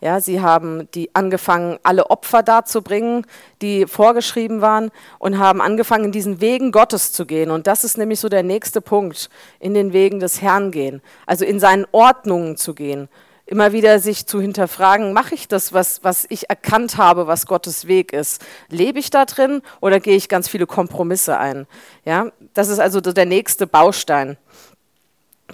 Ja, 0.00 0.20
sie 0.20 0.40
haben 0.42 0.88
die 0.92 1.14
angefangen, 1.14 1.78
alle 1.82 2.10
Opfer 2.10 2.42
darzubringen, 2.42 3.26
die 3.62 3.86
vorgeschrieben 3.86 4.60
waren, 4.60 4.90
und 5.18 5.38
haben 5.38 5.62
angefangen, 5.62 6.06
in 6.06 6.12
diesen 6.12 6.40
Wegen 6.40 6.70
Gottes 6.70 7.12
zu 7.12 7.24
gehen. 7.24 7.50
Und 7.50 7.66
das 7.66 7.82
ist 7.82 7.96
nämlich 7.96 8.20
so 8.20 8.28
der 8.28 8.42
nächste 8.42 8.80
Punkt, 8.80 9.30
in 9.58 9.72
den 9.72 9.92
Wegen 9.92 10.20
des 10.20 10.42
Herrn 10.42 10.70
gehen, 10.70 11.00
also 11.24 11.44
in 11.44 11.60
seinen 11.60 11.86
Ordnungen 11.92 12.56
zu 12.56 12.74
gehen. 12.74 13.08
Immer 13.48 13.72
wieder 13.72 14.00
sich 14.00 14.26
zu 14.26 14.40
hinterfragen, 14.40 15.12
mache 15.12 15.34
ich 15.36 15.46
das, 15.46 15.72
was, 15.72 16.02
was 16.02 16.26
ich 16.28 16.50
erkannt 16.50 16.96
habe, 16.96 17.28
was 17.28 17.46
Gottes 17.46 17.86
Weg 17.86 18.12
ist? 18.12 18.44
Lebe 18.68 18.98
ich 18.98 19.10
da 19.10 19.24
drin 19.24 19.62
oder 19.80 20.00
gehe 20.00 20.16
ich 20.16 20.28
ganz 20.28 20.48
viele 20.48 20.66
Kompromisse 20.66 21.38
ein? 21.38 21.68
Ja, 22.04 22.32
das 22.54 22.68
ist 22.68 22.80
also 22.80 23.00
der 23.00 23.24
nächste 23.24 23.68
Baustein. 23.68 24.36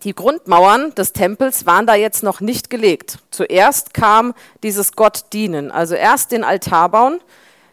Die 0.05 0.15
Grundmauern 0.15 0.95
des 0.95 1.13
Tempels 1.13 1.67
waren 1.67 1.87
da 1.87 1.95
jetzt 1.95 2.23
noch 2.23 2.41
nicht 2.41 2.71
gelegt. 2.71 3.19
Zuerst 3.31 3.95
kam 3.95 4.35
dieses 4.63 4.93
Gott 4.93 5.27
dienen, 5.33 5.71
also 5.71 5.95
erst 5.95 6.33
den 6.33 6.45
Altar 6.45 6.89
bauen, 6.89 7.21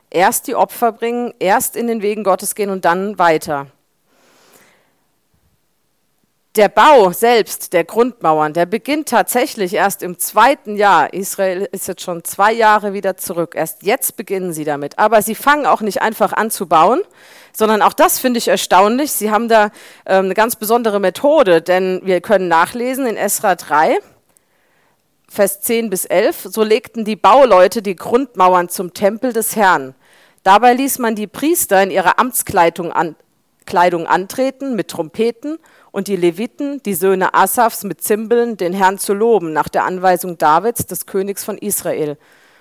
erst 0.09 0.47
die 0.47 0.55
Opfer 0.55 0.91
bringen, 0.91 1.33
erst 1.39 1.75
in 1.75 1.87
den 1.87 2.01
Wegen 2.01 2.23
Gottes 2.23 2.55
gehen 2.55 2.69
und 2.69 2.85
dann 2.85 3.17
weiter. 3.17 3.67
Der 6.59 6.67
Bau 6.67 7.13
selbst 7.13 7.71
der 7.71 7.85
Grundmauern, 7.85 8.51
der 8.51 8.65
beginnt 8.65 9.07
tatsächlich 9.07 9.73
erst 9.73 10.03
im 10.03 10.19
zweiten 10.19 10.75
Jahr. 10.75 11.13
Israel 11.13 11.69
ist 11.71 11.87
jetzt 11.87 12.01
schon 12.01 12.25
zwei 12.25 12.51
Jahre 12.51 12.91
wieder 12.91 13.15
zurück. 13.15 13.53
Erst 13.55 13.83
jetzt 13.83 14.17
beginnen 14.17 14.51
sie 14.51 14.65
damit. 14.65 14.99
Aber 14.99 15.21
sie 15.21 15.35
fangen 15.35 15.65
auch 15.65 15.79
nicht 15.79 16.01
einfach 16.01 16.33
an 16.33 16.51
zu 16.51 16.67
bauen, 16.67 16.99
sondern 17.53 17.81
auch 17.81 17.93
das 17.93 18.19
finde 18.19 18.39
ich 18.39 18.49
erstaunlich. 18.49 19.13
Sie 19.13 19.31
haben 19.31 19.47
da 19.47 19.67
ähm, 20.05 20.25
eine 20.25 20.33
ganz 20.33 20.57
besondere 20.57 20.99
Methode, 20.99 21.61
denn 21.61 22.01
wir 22.03 22.19
können 22.19 22.49
nachlesen 22.49 23.05
in 23.05 23.15
Esra 23.15 23.55
3, 23.55 23.97
Vers 25.29 25.61
10 25.61 25.89
bis 25.89 26.03
11. 26.03 26.49
So 26.51 26.63
legten 26.63 27.05
die 27.05 27.15
Bauleute 27.15 27.81
die 27.81 27.95
Grundmauern 27.95 28.67
zum 28.67 28.93
Tempel 28.93 29.31
des 29.31 29.55
Herrn. 29.55 29.95
Dabei 30.43 30.73
ließ 30.73 30.99
man 30.99 31.15
die 31.15 31.27
Priester 31.27 31.81
in 31.81 31.89
ihrer 31.89 32.19
Amtskleidung 32.19 32.91
an, 32.91 33.15
Kleidung 33.65 34.07
antreten 34.07 34.75
mit 34.75 34.89
Trompeten 34.89 35.57
und 35.91 36.07
die 36.07 36.15
Leviten, 36.15 36.81
die 36.83 36.93
Söhne 36.93 37.33
Asafs, 37.33 37.83
mit 37.83 38.01
Zimbeln, 38.01 38.57
den 38.57 38.73
Herrn 38.73 38.97
zu 38.97 39.13
loben, 39.13 39.53
nach 39.53 39.69
der 39.69 39.85
Anweisung 39.85 40.37
Davids, 40.37 40.85
des 40.85 41.05
Königs 41.05 41.43
von 41.43 41.57
Israel. 41.57 42.17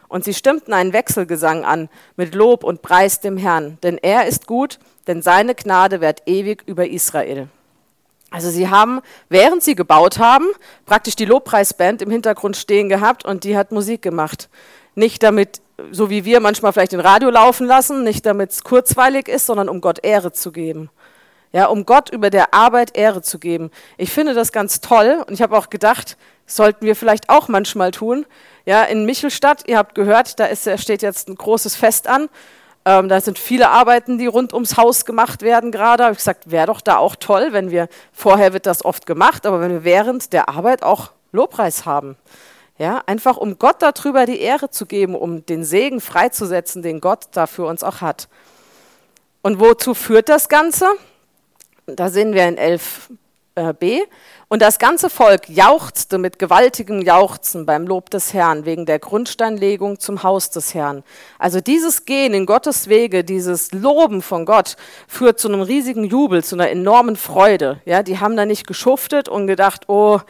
Und 0.09 0.25
sie 0.25 0.33
stimmten 0.33 0.73
einen 0.73 0.95
Wechselgesang 0.95 1.65
an 1.65 1.91
mit 2.17 2.35
Lob 2.35 2.65
und 2.65 2.81
Preis 2.81 3.21
dem 3.21 3.37
Herrn, 3.37 3.79
denn 3.83 3.99
er 3.99 4.27
ist 4.27 4.47
gut, 4.47 4.79
denn 5.07 5.21
seine 5.21 5.55
Gnade 5.55 6.01
währt 6.01 6.23
ewig 6.27 6.63
über 6.67 6.89
Israel. 6.89 7.49
Also 8.31 8.51
sie 8.51 8.69
haben, 8.69 9.01
während 9.29 9.63
sie 9.63 9.75
gebaut 9.75 10.19
haben, 10.19 10.47
praktisch 10.87 11.17
die 11.17 11.25
Lobpreisband 11.25 12.03
im 12.03 12.11
Hintergrund 12.11 12.57
stehen 12.57 12.89
gehabt 12.89 13.25
und 13.25 13.45
die 13.45 13.57
hat 13.57 13.73
Musik 13.73 14.03
gemacht. 14.03 14.49
Nicht 14.95 15.23
damit, 15.23 15.61
so 15.93 16.11
wie 16.11 16.25
wir 16.25 16.41
manchmal 16.41 16.73
vielleicht 16.73 16.93
den 16.93 17.01
Radio 17.01 17.31
laufen 17.31 17.67
lassen, 17.67 18.05
nicht 18.05 18.27
damit 18.27 18.51
es 18.51 18.65
kurzweilig 18.65 19.29
ist, 19.29 19.47
sondern 19.47 19.69
um 19.69 19.81
Gott 19.81 20.05
Ehre 20.05 20.33
zu 20.33 20.53
geben 20.53 20.91
ja, 21.53 21.67
um 21.67 21.87
Gott 21.87 22.11
über 22.11 22.31
der 22.31 22.55
Arbeit 22.55 22.97
Ehre 22.97 23.23
zu 23.23 23.39
geben. 23.39 23.71
Ich 23.97 24.11
finde 24.11 24.35
das 24.35 24.53
ganz 24.53 24.81
toll 24.81 25.25
und 25.27 25.35
ich 25.35 25.43
habe 25.43 25.57
auch 25.57 25.71
gedacht, 25.71 26.17
sollten 26.47 26.85
wir 26.85 26.97
vielleicht 26.97 27.29
auch 27.29 27.49
manchmal 27.49 27.91
tun. 27.91 28.27
Ja, 28.65 28.85
in 28.85 29.05
Michelstadt, 29.05 29.65
ihr 29.67 29.79
habt 29.79 29.95
gehört, 29.95 30.39
da 30.41 30.47
ist, 30.47 30.69
steht 30.81 31.03
jetzt 31.03 31.29
ein 31.29 31.35
großes 31.35 31.77
Fest 31.77 32.09
an. 32.09 32.29
Ähm, 32.85 33.09
da 33.09 33.21
sind 33.21 33.39
viele 33.39 33.71
Arbeiten, 33.71 34.19
die 34.19 34.27
rund 34.27 34.53
ums 34.53 34.77
Haus 34.77 35.05
gemacht 35.05 35.43
werden 35.43 35.73
gerade. 35.73 36.05
Habe 36.05 36.13
ich 36.13 36.19
gesagt, 36.19 36.51
wäre 36.51 36.67
doch 36.67 36.81
da 36.81 36.97
auch 36.97 37.17
toll, 37.17 37.49
wenn 37.53 37.71
wir, 37.71 37.89
vorher 38.13 38.53
wird 38.53 38.67
das 38.67 38.85
oft 38.85 39.07
gemacht, 39.07 39.47
aber 39.47 39.61
wenn 39.61 39.71
wir 39.71 39.85
während 39.85 40.33
der 40.33 40.49
Arbeit 40.49 40.83
auch 40.83 41.13
Lobpreis 41.33 41.85
haben. 41.87 42.17
Ja, 42.79 43.03
einfach 43.07 43.37
um 43.37 43.59
Gott 43.59 43.77
darüber 43.81 44.25
die 44.25 44.41
Ehre 44.41 44.71
zu 44.71 44.87
geben, 44.87 45.17
um 45.17 45.45
den 45.45 45.65
Segen 45.65 46.01
freizusetzen, 46.01 46.83
den 46.83 47.01
Gott 47.01 47.27
da 47.33 47.47
für 47.47 47.65
uns 47.67 47.83
auch 47.83 48.01
hat. 48.01 48.29
Und 49.43 49.61
wozu 49.61 49.95
führt 49.95 50.29
das 50.29 50.49
Ganze? 50.49 50.87
Da 51.97 52.11
sehen 52.11 52.35
wir 52.35 52.47
in 52.47 52.59
11b. 52.59 54.01
Und 54.49 54.63
das 54.63 54.79
ganze 54.79 55.11
Volk 55.11 55.49
jauchzte 55.49 56.19
mit 56.19 56.39
gewaltigem 56.39 57.01
Jauchzen 57.01 57.67
beim 57.67 57.87
Lob 57.87 58.11
des 58.11 58.33
Herrn 58.33 58.67
wegen 58.67 58.87
der 58.87 58.99
Grundsteinlegung 58.99 59.99
zum 59.99 60.23
Haus 60.23 60.51
des 60.51 60.75
Herrn. 60.75 61.03
Also 61.39 61.61
dieses 61.61 62.05
Gehen 62.05 62.35
in 62.35 62.47
Gottes 62.47 62.89
Wege, 62.89 63.25
dieses 63.25 63.73
Loben 63.73 64.23
von 64.23 64.45
Gott 64.45 64.77
führt 65.07 65.41
zu 65.41 65.49
einem 65.49 65.63
riesigen 65.63 66.05
Jubel, 66.05 66.45
zu 66.45 66.57
einer 66.57 66.71
enormen 66.71 67.17
Freude. 67.17 67.81
Ja, 67.85 68.03
die 68.03 68.21
haben 68.21 68.37
da 68.37 68.47
nicht 68.47 68.67
geschuftet 68.67 69.29
und 69.29 69.47
gedacht, 69.47 69.89
oh, 69.89 70.21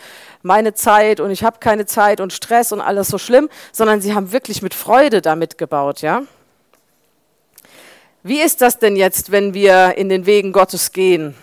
meine 0.42 0.74
Zeit 0.74 1.20
und 1.20 1.30
ich 1.30 1.42
habe 1.44 1.58
keine 1.58 1.86
Zeit 1.86 2.20
und 2.20 2.32
Stress 2.32 2.72
und 2.72 2.80
alles 2.80 3.08
so 3.08 3.18
schlimm, 3.18 3.48
sondern 3.72 4.00
sie 4.00 4.14
haben 4.14 4.32
wirklich 4.32 4.62
mit 4.62 4.74
Freude 4.74 5.22
damit 5.22 5.58
gebaut, 5.58 6.02
ja. 6.02 6.22
Wie 8.22 8.40
ist 8.40 8.62
das 8.62 8.78
denn 8.78 8.96
jetzt, 8.96 9.30
wenn 9.30 9.54
wir 9.54 9.96
in 9.96 10.08
den 10.08 10.26
Wegen 10.26 10.52
Gottes 10.52 10.92
gehen? 10.92 11.34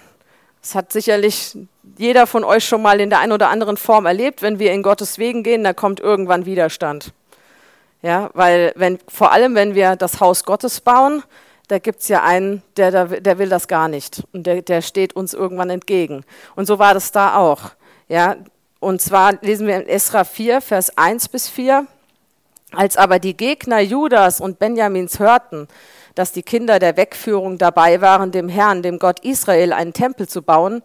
Das 0.66 0.74
hat 0.74 0.92
sicherlich 0.92 1.56
jeder 1.96 2.26
von 2.26 2.44
euch 2.44 2.66
schon 2.66 2.82
mal 2.82 3.00
in 3.00 3.12
der 3.12 3.20
einen 3.20 3.34
oder 3.34 3.50
anderen 3.50 3.78
Form 3.78 4.08
erlebt. 4.08 4.42
Wenn 4.42 4.58
wir 4.58 4.72
in 4.72 4.82
Gottes 4.82 5.20
Wegen 5.20 5.44
gehen, 5.44 5.64
da 5.64 5.74
kommt 5.74 6.00
irgendwann 6.00 6.48
Widerstand. 6.48 7.14
Ja, 8.02 8.32
weil 8.34 8.74
wenn, 8.76 8.98
vor 9.08 9.32
allem, 9.32 9.54
wenn 9.54 9.76
wir 9.76 9.96
das 9.96 10.20
Haus 10.20 10.44
Gottes 10.44 10.82
bauen, 10.82 11.22
da 11.68 11.78
gibt 11.78 12.00
es 12.00 12.08
ja 12.08 12.24
einen, 12.24 12.64
der, 12.78 12.90
der, 12.90 13.22
der, 13.22 13.38
will 13.38 13.48
das 13.48 13.68
gar 13.68 13.88
nicht. 13.88 14.24
Und 14.34 14.48
der, 14.48 14.64
der 14.64 14.82
steht 14.82 15.16
uns 15.16 15.36
irgendwann 15.36 15.70
entgegen. 15.70 16.26
Und 16.56 16.66
so 16.66 16.80
war 16.80 16.96
das 16.96 17.12
da 17.12 17.36
auch. 17.36 17.70
Ja, 18.08 18.36
und 18.80 19.04
zwar 19.04 19.34
lesen 19.44 19.68
wir 19.68 19.76
in 19.76 19.88
Esra 19.88 20.24
4, 20.24 20.62
Vers 20.62 20.98
1 20.98 21.30
bis 21.30 21.48
4. 21.48 21.86
Als 22.72 22.98
aber 22.98 23.20
die 23.20 23.38
Gegner 23.38 23.82
Judas 23.82 24.42
und 24.42 24.58
Benjamins 24.58 25.20
hörten, 25.20 25.68
dass 26.16 26.32
die 26.32 26.44
Kinder 26.44 26.80
der 26.80 26.98
Wegführung 26.98 27.58
dabei 27.58 28.02
waren, 28.02 28.32
dem 28.32 28.50
Herrn, 28.50 28.82
dem 28.82 29.00
Gott 29.00 29.20
Israel, 29.20 29.74
einen 29.74 29.94
Tempel 29.94 30.28
zu 30.28 30.42
bauen, 30.42 30.82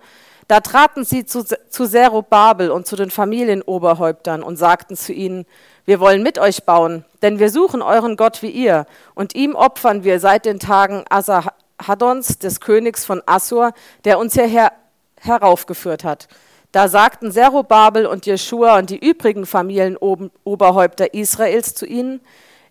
da 0.49 0.58
traten 0.58 1.04
sie 1.04 1.25
zu, 1.25 1.44
zu 1.44 1.87
Zerubabel 1.87 2.72
und 2.72 2.84
zu 2.84 2.96
den 2.96 3.12
Familienoberhäuptern 3.12 4.42
und 4.42 4.56
sagten 4.56 4.96
zu 4.96 5.12
ihnen, 5.12 5.46
wir 5.84 6.00
wollen 6.00 6.25
mit 6.25 6.40
euch 6.40 6.64
bauen, 6.64 7.04
denn 7.22 7.38
wir 7.38 7.50
suchen 7.50 7.82
euren 7.82 8.16
Gott 8.16 8.42
wie 8.42 8.50
ihr, 8.50 8.87
und 9.14 9.37
ihm 9.37 9.54
opfern 9.54 10.02
wir 10.02 10.18
seit 10.18 10.46
den 10.46 10.58
Tagen 10.58 11.04
Asahadons, 11.08 12.40
des 12.40 12.60
Königs 12.60 13.04
von 13.04 13.22
Assur, 13.26 13.72
der 14.04 14.18
uns 14.18 14.34
hierher 14.34 14.72
heraufgeführt 15.20 16.02
hat. 16.02 16.26
Da 16.72 16.88
sagten 16.88 17.30
Zerubabel 17.30 18.06
und 18.06 18.26
Jeschua 18.26 18.78
und 18.78 18.90
die 18.90 18.99
übrigen 18.99 19.46
Familienoberhäupter 19.46 21.14
Israels 21.14 21.75
zu 21.75 21.87
ihnen, 21.87 22.20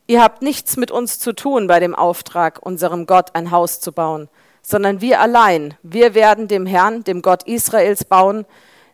Ihr 0.10 0.24
habt 0.24 0.42
nichts 0.42 0.76
mit 0.76 0.90
uns 0.90 1.20
zu 1.20 1.34
tun 1.34 1.68
bei 1.68 1.80
dem 1.80 1.94
Auftrag, 1.94 2.66
unserem 2.66 3.06
Gott 3.06 3.36
ein 3.36 3.52
Haus 3.52 3.80
zu 3.80 3.92
bauen, 3.92 4.28
sondern 4.64 5.02
wir 5.02 5.22
allein, 5.22 5.76
wir 5.84 6.16
werden 6.16 6.48
dem 6.48 6.66
Herrn, 6.66 7.04
dem 7.04 7.22
Gott 7.22 7.44
Israels 7.44 8.06
bauen, 8.06 8.48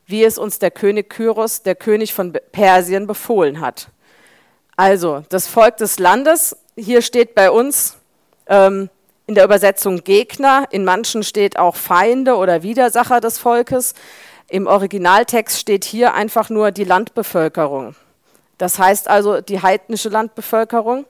wie 0.06 0.26
es 0.26 0.38
uns 0.38 0.60
der 0.60 0.72
König 0.72 1.10
Kyros, 1.10 1.64
der 1.64 1.76
König 1.76 2.14
von 2.14 2.34
Persien, 2.52 3.08
befohlen 3.08 3.62
hat. 3.62 3.88
Also 4.76 5.24
das 5.30 5.48
Volk 5.48 5.78
des 5.78 6.00
Landes, 6.00 6.58
hier 6.76 7.02
steht 7.02 7.34
bei 7.34 7.50
uns 7.50 7.96
ähm, 8.48 8.90
in 9.26 9.36
der 9.36 9.46
Übersetzung 9.46 10.04
Gegner, 10.04 10.68
in 10.72 10.84
manchen 10.84 11.24
steht 11.24 11.58
auch 11.58 11.78
Feinde 11.78 12.36
oder 12.36 12.62
Widersacher 12.62 13.22
des 13.22 13.38
Volkes. 13.38 13.94
Im 14.50 14.68
Originaltext 14.68 15.62
steht 15.62 15.86
hier 15.86 16.14
einfach 16.14 16.50
nur 16.50 16.72
die 16.72 16.84
Landbevölkerung. 16.84 17.96
Das 18.58 18.80
heißt 18.80 19.08
also 19.08 19.42
die 19.42 19.62
heidnische 19.62 20.10
Landbevölkerung. 20.10 21.06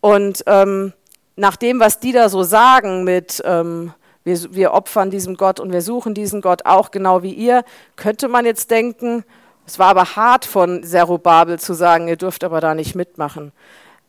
Und 0.00 0.44
ähm, 0.46 0.92
nach 1.36 1.56
dem, 1.56 1.80
was 1.80 2.00
die 2.00 2.12
da 2.12 2.28
so 2.28 2.42
sagen 2.42 3.04
mit, 3.04 3.42
ähm, 3.44 3.92
wir, 4.24 4.54
wir 4.54 4.72
opfern 4.72 5.10
diesem 5.10 5.36
Gott 5.36 5.60
und 5.60 5.72
wir 5.72 5.82
suchen 5.82 6.14
diesen 6.14 6.40
Gott 6.40 6.66
auch 6.66 6.90
genau 6.90 7.22
wie 7.22 7.32
ihr, 7.32 7.64
könnte 7.96 8.28
man 8.28 8.44
jetzt 8.44 8.70
denken, 8.70 9.24
es 9.66 9.78
war 9.78 9.88
aber 9.88 10.16
hart 10.16 10.44
von 10.44 10.82
Zerubabel 10.82 11.58
zu 11.58 11.74
sagen, 11.74 12.08
ihr 12.08 12.16
dürft 12.16 12.44
aber 12.44 12.60
da 12.60 12.74
nicht 12.74 12.94
mitmachen. 12.94 13.52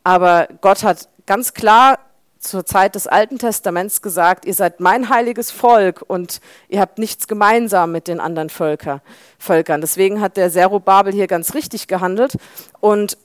Aber 0.04 0.48
Gott 0.62 0.84
hat 0.84 1.10
ganz 1.26 1.54
klar 1.54 2.00
zur 2.44 2.66
Zeit 2.66 2.96
des 2.96 3.08
Alten 3.08 3.40
Testaments 3.40 4.02
gesagt, 4.02 4.46
ihr 4.46 4.54
seid 4.54 4.80
mein 4.80 5.10
heiliges 5.10 5.52
Volk 5.52 6.04
und 6.06 6.42
ihr 6.70 6.80
habt 6.82 7.00
nichts 7.00 7.28
gemeinsam 7.28 7.92
mit 7.92 8.08
den 8.08 8.20
anderen 8.20 8.50
Völker, 8.50 9.02
Völkern. 9.40 9.82
Deswegen 9.82 10.22
hat 10.22 10.38
der 10.38 10.52
Zerubabel 10.52 11.14
hier 11.14 11.28
ganz 11.28 11.54
richtig 11.54 11.88
gehandelt. 11.88 12.36
Und 12.80 13.18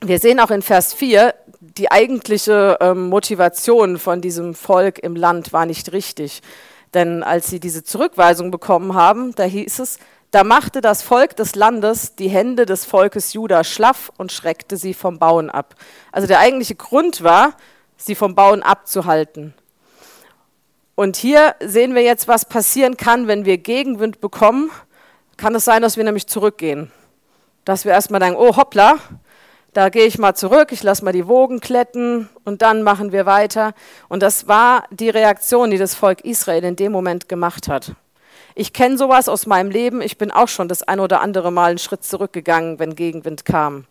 wir 0.00 0.18
sehen 0.18 0.40
auch 0.40 0.50
in 0.50 0.62
Vers 0.62 0.94
4, 0.94 1.34
die 1.60 1.90
eigentliche 1.90 2.78
ähm, 2.80 3.08
Motivation 3.08 3.98
von 3.98 4.20
diesem 4.20 4.54
Volk 4.54 4.98
im 4.98 5.16
Land 5.16 5.52
war 5.52 5.66
nicht 5.66 5.92
richtig. 5.92 6.42
Denn 6.94 7.22
als 7.22 7.48
sie 7.48 7.60
diese 7.60 7.84
Zurückweisung 7.84 8.50
bekommen 8.50 8.94
haben, 8.94 9.34
da 9.34 9.44
hieß 9.44 9.78
es, 9.78 9.98
da 10.32 10.44
machte 10.44 10.80
das 10.80 11.02
Volk 11.02 11.36
des 11.36 11.54
Landes 11.54 12.14
die 12.16 12.28
Hände 12.28 12.64
des 12.64 12.84
Volkes 12.86 13.34
Juda 13.34 13.64
schlaff 13.64 14.10
und 14.16 14.32
schreckte 14.32 14.76
sie 14.76 14.94
vom 14.94 15.18
Bauen 15.18 15.50
ab. 15.50 15.74
Also 16.10 16.26
der 16.26 16.38
eigentliche 16.38 16.74
Grund 16.74 17.22
war, 17.22 17.54
sie 18.06 18.14
vom 18.14 18.34
Bauen 18.34 18.62
abzuhalten. 18.62 19.54
Und 20.94 21.16
hier 21.16 21.54
sehen 21.60 21.94
wir 21.94 22.02
jetzt, 22.02 22.28
was 22.28 22.44
passieren 22.44 22.96
kann, 22.96 23.26
wenn 23.26 23.44
wir 23.44 23.58
Gegenwind 23.58 24.20
bekommen. 24.20 24.70
Kann 25.36 25.54
es 25.54 25.64
sein, 25.64 25.82
dass 25.82 25.96
wir 25.96 26.04
nämlich 26.04 26.26
zurückgehen. 26.26 26.90
Dass 27.64 27.84
wir 27.84 27.92
erstmal 27.92 28.20
denken, 28.20 28.38
oh 28.38 28.56
hoppla, 28.56 28.98
da 29.72 29.88
gehe 29.88 30.04
ich 30.04 30.18
mal 30.18 30.34
zurück, 30.34 30.70
ich 30.70 30.82
lasse 30.82 31.02
mal 31.02 31.12
die 31.12 31.26
Wogen 31.26 31.60
kletten 31.60 32.28
und 32.44 32.60
dann 32.60 32.82
machen 32.82 33.10
wir 33.10 33.24
weiter. 33.24 33.72
Und 34.08 34.22
das 34.22 34.46
war 34.46 34.84
die 34.90 35.08
Reaktion, 35.08 35.70
die 35.70 35.78
das 35.78 35.94
Volk 35.94 36.24
Israel 36.24 36.64
in 36.64 36.76
dem 36.76 36.92
Moment 36.92 37.28
gemacht 37.28 37.68
hat. 37.68 37.92
Ich 38.54 38.74
kenne 38.74 38.98
sowas 38.98 39.30
aus 39.30 39.46
meinem 39.46 39.70
Leben. 39.70 40.02
Ich 40.02 40.18
bin 40.18 40.30
auch 40.30 40.48
schon 40.48 40.68
das 40.68 40.82
ein 40.82 41.00
oder 41.00 41.22
andere 41.22 41.50
Mal 41.50 41.70
einen 41.70 41.78
Schritt 41.78 42.04
zurückgegangen, 42.04 42.78
wenn 42.78 42.94
Gegenwind 42.94 43.46
kam. 43.46 43.86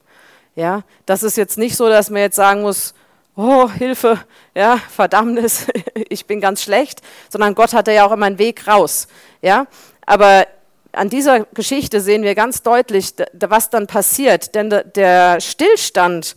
Ja, 0.55 0.83
das 1.07 1.23
ist 1.23 1.35
jetzt 1.35 1.57
nicht 1.57 1.75
so, 1.75 1.89
dass 1.89 2.11
man 2.11 2.21
jetzt 2.21 2.35
sagen 2.35 2.61
muss, 2.61 2.93
oh, 3.35 3.69
Hilfe, 3.69 4.19
ja, 4.55 4.77
Verdammnis, 4.77 5.67
ich 6.09 6.25
bin 6.25 6.41
ganz 6.41 6.61
schlecht, 6.63 7.01
sondern 7.29 7.55
Gott 7.55 7.73
hatte 7.73 7.91
ja 7.91 8.05
auch 8.05 8.11
immer 8.11 8.25
einen 8.25 8.39
Weg 8.39 8.67
raus. 8.67 9.07
Ja, 9.41 9.67
aber 10.05 10.47
an 10.91 11.09
dieser 11.09 11.45
Geschichte 11.53 12.01
sehen 12.01 12.23
wir 12.23 12.35
ganz 12.35 12.63
deutlich, 12.63 13.13
was 13.33 13.69
dann 13.69 13.87
passiert. 13.87 14.55
Denn 14.55 14.69
der 14.95 15.39
Stillstand, 15.39 16.35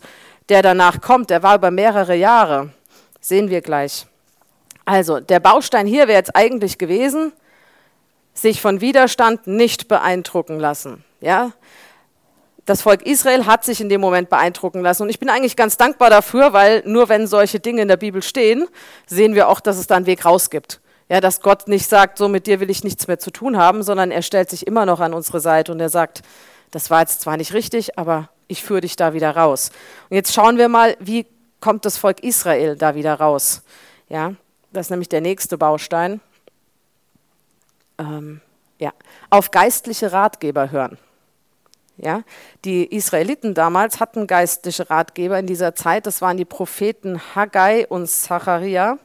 der 0.49 0.61
danach 0.61 1.01
kommt, 1.01 1.29
der 1.29 1.43
war 1.43 1.55
über 1.55 1.71
mehrere 1.71 2.15
Jahre. 2.15 2.71
Sehen 3.19 3.49
wir 3.49 3.61
gleich. 3.61 4.05
Also, 4.85 5.19
der 5.19 5.39
Baustein 5.39 5.87
hier 5.87 6.07
wäre 6.07 6.17
jetzt 6.17 6.35
eigentlich 6.35 6.77
gewesen, 6.77 7.33
sich 8.33 8.61
von 8.61 8.81
Widerstand 8.81 9.47
nicht 9.47 9.87
beeindrucken 9.87 10.59
lassen. 10.59 11.03
Ja? 11.21 11.51
Das 12.65 12.81
Volk 12.81 13.03
Israel 13.05 13.45
hat 13.45 13.63
sich 13.63 13.79
in 13.79 13.89
dem 13.89 14.01
Moment 14.01 14.29
beeindrucken 14.29 14.81
lassen. 14.81 15.03
Und 15.03 15.09
ich 15.09 15.19
bin 15.19 15.29
eigentlich 15.29 15.55
ganz 15.55 15.77
dankbar 15.77 16.09
dafür, 16.09 16.51
weil 16.53 16.81
nur 16.85 17.09
wenn 17.09 17.27
solche 17.27 17.59
Dinge 17.59 17.83
in 17.83 17.87
der 17.87 17.97
Bibel 17.97 18.23
stehen, 18.23 18.67
sehen 19.05 19.35
wir 19.35 19.49
auch, 19.49 19.59
dass 19.59 19.77
es 19.77 19.87
da 19.87 19.95
einen 19.95 20.07
Weg 20.07 20.25
raus 20.25 20.49
gibt. 20.49 20.81
Ja, 21.07 21.21
dass 21.21 21.41
Gott 21.41 21.67
nicht 21.67 21.87
sagt, 21.87 22.17
so 22.17 22.27
mit 22.27 22.47
dir 22.47 22.59
will 22.59 22.71
ich 22.71 22.83
nichts 22.83 23.07
mehr 23.07 23.19
zu 23.19 23.29
tun 23.29 23.57
haben, 23.57 23.83
sondern 23.83 24.09
er 24.09 24.23
stellt 24.23 24.49
sich 24.49 24.65
immer 24.65 24.87
noch 24.87 24.99
an 24.99 25.13
unsere 25.13 25.39
Seite 25.39 25.71
und 25.71 25.79
er 25.79 25.89
sagt, 25.89 26.23
das 26.71 26.89
war 26.89 27.01
jetzt 27.01 27.21
zwar 27.21 27.37
nicht 27.37 27.53
richtig, 27.53 27.99
aber 27.99 28.29
ich 28.47 28.63
führe 28.63 28.81
dich 28.81 28.95
da 28.95 29.13
wieder 29.13 29.35
raus. 29.35 29.69
Und 30.09 30.15
jetzt 30.15 30.33
schauen 30.33 30.57
wir 30.57 30.67
mal, 30.67 30.97
wie 30.99 31.27
kommt 31.65 31.83
das 31.83 31.97
Volk 31.97 32.23
Israel 32.23 32.75
da 32.75 32.93
wieder 32.93 33.15
raus. 33.15 33.63
Ja, 34.07 34.33
das 34.71 34.85
ist 34.85 34.89
nämlich 34.91 35.09
der 35.09 35.21
nächste 35.21 35.57
Baustein. 35.57 36.21
Ähm, 37.97 38.39
ja, 38.77 38.93
auf 39.31 39.49
geistliche 39.49 40.11
Ratgeber 40.11 40.69
hören. 40.69 40.99
Ja, 41.97 42.23
die 42.65 42.85
Israeliten 42.93 43.53
damals 43.53 44.01
hatten 44.01 44.27
geistliche 44.27 44.89
Ratgeber 44.89 45.39
in 45.39 45.47
dieser 45.47 45.75
Zeit. 45.75 46.05
Das 46.05 46.21
waren 46.21 46.35
die 46.35 46.45
Propheten 46.45 47.21
Haggai 47.35 47.87
und 47.87 48.09
Zacharia 48.09 48.97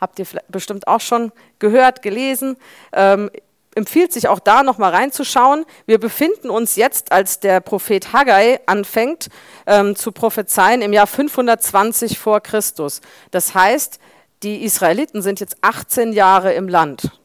habt 0.00 0.18
ihr 0.18 0.26
bestimmt 0.48 0.86
auch 0.86 1.00
schon 1.00 1.32
gehört, 1.58 2.02
gelesen. 2.02 2.56
Ähm, 2.92 3.30
empfiehlt 3.74 4.12
sich 4.12 4.28
auch 4.28 4.40
da 4.40 4.62
nochmal 4.62 4.94
reinzuschauen. 4.94 5.64
Wir 5.86 5.98
befinden 5.98 6.50
uns 6.50 6.76
jetzt, 6.76 7.12
als 7.12 7.40
der 7.40 7.60
Prophet 7.60 8.12
Haggai 8.12 8.60
anfängt 8.66 9.28
ähm, 9.66 9.94
zu 9.94 10.12
prophezeien, 10.12 10.82
im 10.82 10.92
Jahr 10.92 11.06
520 11.06 12.18
vor 12.18 12.40
Christus. 12.40 13.00
Das 13.30 13.54
heißt, 13.54 14.00
die 14.42 14.64
Israeliten 14.64 15.22
sind 15.22 15.40
jetzt 15.40 15.56
18 15.62 16.12
Jahre 16.12 16.52
im 16.54 16.68
Land. 16.68 17.17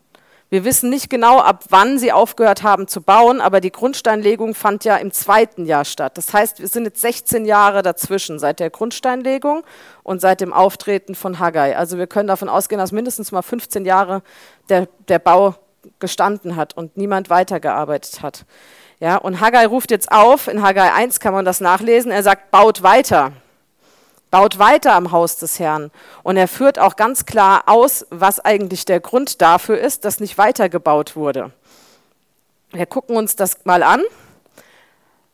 Wir 0.54 0.66
wissen 0.66 0.92
nicht 0.92 1.10
genau, 1.10 1.40
ab 1.40 1.64
wann 1.70 1.98
sie 1.98 2.12
aufgehört 2.12 2.62
haben 2.62 2.88
zu 2.88 3.02
bauen, 3.02 3.42
aber 3.42 3.60
die 3.60 3.72
Grundsteinlegung 3.72 4.54
fand 4.54 4.86
ja 4.86 4.98
im 4.98 5.12
zweiten 5.12 5.66
Jahr 5.66 5.84
statt. 5.84 6.16
Das 6.16 6.32
heißt, 6.32 6.60
wir 6.60 6.68
sind 6.68 6.86
jetzt 6.86 7.02
16 7.02 7.46
Jahre 7.46 7.82
dazwischen, 7.82 8.38
seit 8.38 8.60
der 8.60 8.70
Grundsteinlegung 8.70 9.64
und 10.04 10.22
seit 10.22 10.42
dem 10.42 10.54
Auftreten 10.54 11.16
von 11.16 11.40
Haggai. 11.40 11.76
Also 11.76 11.98
wir 11.98 12.06
können 12.06 12.28
davon 12.28 12.50
ausgehen, 12.50 12.78
dass 12.78 12.92
mindestens 12.92 13.32
mal 13.32 13.42
15 13.42 13.84
Jahre 13.84 14.22
der, 14.70 14.88
der 15.08 15.18
Bau 15.18 15.56
gestanden 15.98 16.56
hat 16.56 16.78
und 16.78 16.98
niemand 16.98 17.32
weitergearbeitet 17.32 18.22
hat. 18.22 18.46
Ja, 19.00 19.18
und 19.18 19.42
Haggai 19.42 19.66
ruft 19.66 19.90
jetzt 19.90 20.12
auf, 20.12 20.48
in 20.48 20.62
Haggai 20.62 20.94
1 20.94 21.20
kann 21.20 21.34
man 21.34 21.46
das 21.46 21.62
nachlesen, 21.62 22.12
er 22.12 22.22
sagt, 22.22 22.52
baut 22.52 22.84
weiter 22.84 23.32
baut 24.34 24.58
weiter 24.58 24.96
am 24.96 25.12
Haus 25.12 25.38
des 25.38 25.60
Herrn. 25.60 25.92
Und 26.24 26.38
er 26.38 26.48
führt 26.48 26.80
auch 26.80 26.96
ganz 26.96 27.28
klar 27.28 27.66
aus, 27.68 28.04
was 28.10 28.40
eigentlich 28.40 28.84
der 28.84 29.00
Grund 29.00 29.44
dafür 29.44 29.78
ist, 29.80 30.06
dass 30.06 30.20
nicht 30.20 30.40
weitergebaut 30.40 31.16
wurde. 31.16 31.52
Wir 32.72 32.88
gucken 32.88 33.16
uns 33.16 33.36
das 33.36 33.64
mal 33.64 33.84
an. 33.84 34.02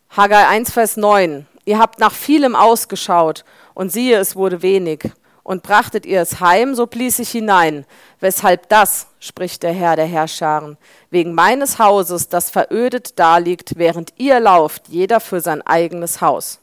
Haggai 0.09 0.45
1, 0.45 0.73
Vers 0.73 0.97
9. 0.97 1.47
Ihr 1.63 1.79
habt 1.79 1.99
nach 1.99 2.11
vielem 2.11 2.57
ausgeschaut 2.57 3.45
und 3.73 3.89
siehe, 3.89 4.17
es 4.17 4.35
wurde 4.35 4.61
wenig. 4.61 5.09
Und 5.43 5.63
brachtet 5.63 6.05
ihr 6.05 6.21
es 6.21 6.41
heim, 6.41 6.75
so 6.75 6.85
blies 6.85 7.19
ich 7.19 7.29
hinein. 7.29 7.85
Weshalb 8.19 8.67
das, 8.67 9.07
spricht 9.21 9.63
der 9.63 9.71
Herr 9.71 9.95
der 9.95 10.07
Herrscharen, 10.07 10.77
wegen 11.09 11.33
meines 11.33 11.79
Hauses, 11.79 12.27
das 12.27 12.49
verödet 12.49 13.17
daliegt, 13.17 13.77
während 13.77 14.11
ihr 14.17 14.41
lauft, 14.41 14.89
jeder 14.89 15.21
für 15.21 15.39
sein 15.39 15.61
eigenes 15.61 16.19
Haus. 16.19 16.59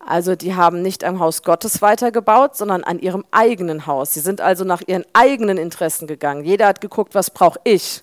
Also 0.00 0.34
die 0.34 0.54
haben 0.54 0.80
nicht 0.80 1.04
am 1.04 1.20
Haus 1.20 1.42
Gottes 1.42 1.82
weitergebaut, 1.82 2.56
sondern 2.56 2.84
an 2.84 2.98
ihrem 2.98 3.24
eigenen 3.30 3.86
Haus. 3.86 4.14
Sie 4.14 4.20
sind 4.20 4.40
also 4.40 4.64
nach 4.64 4.82
ihren 4.86 5.04
eigenen 5.12 5.58
Interessen 5.58 6.06
gegangen. 6.06 6.44
Jeder 6.44 6.66
hat 6.66 6.80
geguckt, 6.80 7.14
was 7.14 7.30
brauche 7.30 7.60
ich? 7.64 8.02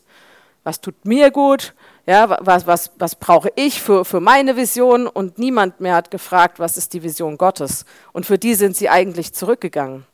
Was 0.63 0.79
tut 0.79 1.05
mir 1.05 1.31
gut? 1.31 1.73
Ja, 2.05 2.38
was, 2.39 2.67
was, 2.67 2.91
was 2.99 3.15
brauche 3.15 3.51
ich 3.55 3.81
für, 3.81 4.05
für 4.05 4.19
meine 4.19 4.55
Vision? 4.55 5.07
Und 5.07 5.39
niemand 5.39 5.81
mehr 5.81 5.95
hat 5.95 6.12
gefragt, 6.12 6.60
was 6.60 6.77
ist 6.77 6.93
die 6.93 7.03
Vision 7.03 7.38
Gottes? 7.38 7.83
Und 8.13 8.25
für 8.25 8.38
die 8.38 8.53
sind 8.53 8.77
sie 8.77 8.89
eigentlich 8.89 9.33
zurückgegangen. 9.33 10.05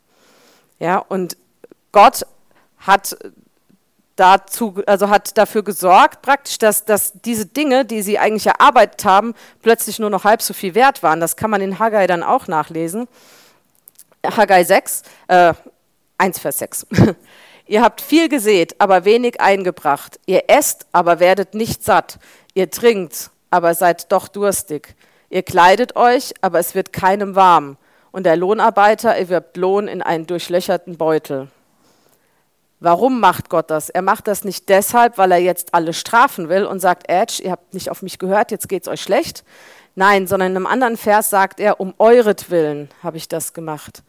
Ja, 0.79 0.97
und 0.97 1.37
Gott 1.91 2.25
hat 2.79 3.15
dazu, 4.15 4.81
also 4.85 5.09
hat 5.09 5.37
dafür 5.37 5.63
gesorgt, 5.63 6.21
praktisch, 6.21 6.57
dass, 6.57 6.85
dass 6.85 7.13
diese 7.13 7.45
Dinge, 7.45 7.85
die 7.85 8.01
sie 8.01 8.19
eigentlich 8.19 8.47
erarbeitet 8.47 9.05
haben, 9.05 9.33
plötzlich 9.61 9.99
nur 9.99 10.09
noch 10.09 10.23
halb 10.23 10.41
so 10.41 10.53
viel 10.53 10.75
wert 10.75 11.03
waren. 11.03 11.19
Das 11.19 11.35
kann 11.35 11.49
man 11.49 11.61
in 11.61 11.79
Haggai 11.79 12.07
dann 12.07 12.23
auch 12.23 12.47
nachlesen. 12.47 13.07
Haggai 14.25 14.63
6, 14.63 15.03
äh, 15.27 15.53
1 16.17 16.39
Vers 16.39 16.59
6. 16.59 16.87
Ihr 17.65 17.81
habt 17.81 18.01
viel 18.01 18.29
gesät, 18.29 18.75
aber 18.79 19.05
wenig 19.05 19.39
eingebracht. 19.41 20.19
Ihr 20.25 20.49
esst, 20.49 20.85
aber 20.91 21.19
werdet 21.19 21.53
nicht 21.53 21.83
satt. 21.83 22.19
Ihr 22.53 22.69
trinkt, 22.69 23.31
aber 23.49 23.73
seid 23.73 24.11
doch 24.11 24.27
durstig. 24.27 24.95
Ihr 25.29 25.43
kleidet 25.43 25.95
euch, 25.95 26.33
aber 26.41 26.59
es 26.59 26.75
wird 26.75 26.93
keinem 26.93 27.35
warm. 27.35 27.77
Und 28.11 28.25
der 28.25 28.35
Lohnarbeiter 28.35 29.15
erwirbt 29.15 29.57
Lohn 29.57 29.87
in 29.87 30.01
einen 30.01 30.27
durchlöcherten 30.27 30.97
Beutel. 30.97 31.49
Warum 32.83 33.21
macht 33.21 33.49
Gott 33.49 33.69
das? 33.71 33.89
Er 33.89 34.01
macht 34.01 34.27
das 34.27 34.43
nicht 34.43 34.67
deshalb, 34.67 35.17
weil 35.17 35.31
er 35.31 35.37
jetzt 35.37 35.73
alle 35.73 35.93
strafen 35.93 36.49
will 36.49 36.65
und 36.65 36.81
sagt, 36.81 37.07
Edge, 37.07 37.41
ihr 37.41 37.51
habt 37.51 37.73
nicht 37.73 37.89
auf 37.89 38.01
mich 38.01 38.19
gehört, 38.19 38.51
jetzt 38.51 38.67
geht 38.67 38.83
es 38.83 38.89
euch 38.89 39.01
schlecht. 39.01 39.45
Nein, 39.95 40.27
sondern 40.27 40.51
in 40.51 40.57
einem 40.57 40.67
anderen 40.67 40.97
Vers 40.97 41.29
sagt 41.29 41.61
er, 41.61 41.79
um 41.79 41.93
euretwillen 41.97 42.89
habe 43.01 43.15
ich 43.15 43.29
das 43.29 43.53
gemacht. 43.53 44.03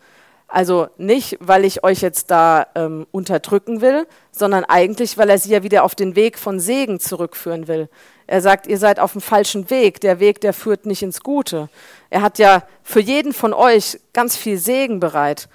Also 0.48 0.88
nicht, 0.96 1.38
weil 1.38 1.64
ich 1.64 1.84
euch 1.84 2.00
jetzt 2.00 2.32
da 2.32 2.66
ähm, 2.74 3.06
unterdrücken 3.12 3.80
will, 3.80 4.08
sondern 4.32 4.64
eigentlich, 4.64 5.16
weil 5.18 5.30
er 5.30 5.38
sie 5.38 5.52
ja 5.52 5.62
wieder 5.62 5.84
auf 5.84 5.94
den 5.94 6.16
Weg 6.16 6.36
von 6.36 6.58
Segen 6.58 6.98
zurückführen 6.98 7.68
will. 7.68 7.88
Er 8.26 8.40
sagt, 8.40 8.66
ihr 8.66 8.78
seid 8.78 8.98
auf 8.98 9.12
dem 9.12 9.20
falschen 9.20 9.70
Weg. 9.70 10.00
Der 10.00 10.18
Weg, 10.18 10.40
der 10.40 10.52
führt 10.52 10.84
nicht 10.84 11.04
ins 11.04 11.20
Gute. 11.20 11.68
Er 12.10 12.22
hat 12.22 12.40
ja 12.40 12.64
für 12.82 13.00
jeden 13.00 13.34
von 13.34 13.52
euch 13.52 14.00
ganz 14.12 14.36
viel 14.36 14.58
Segen 14.58 14.98
bereit, 14.98 15.48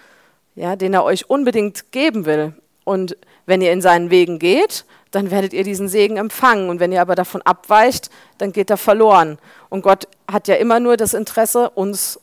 ja, 0.55 0.77
den 0.77 0.93
er 0.93 1.03
euch 1.03 1.29
unbedingt 1.29 1.91
geben 1.91 2.25
will. 2.25 2.53
Und 2.84 3.18
wenn 3.46 3.62
ihr 3.62 3.72
in 3.72 3.82
seinen 3.82 4.10
Wegen 4.10 4.39
geht, 4.39 4.86
dann 5.12 5.32
werdet 5.32 5.54
ihr 5.54 5.63
diesen 5.63 5.88
Segen 5.88 6.18
empfangen. 6.18 6.70
Und 6.70 6.80
wenn 6.80 6.92
ihr 6.92 7.02
aber 7.02 7.15
davon 7.15 7.42
abweicht, 7.42 8.10
dann 8.38 8.52
geht 8.52 8.70
er 8.70 8.78
verloren. 8.78 9.38
Und 9.70 9.82
Gott 9.82 10.08
hat 10.32 10.48
ja 10.48 10.56
immer 10.56 10.80
nur 10.80 10.98
das 10.98 11.13
Interesse, 11.13 11.70
uns 11.72 12.20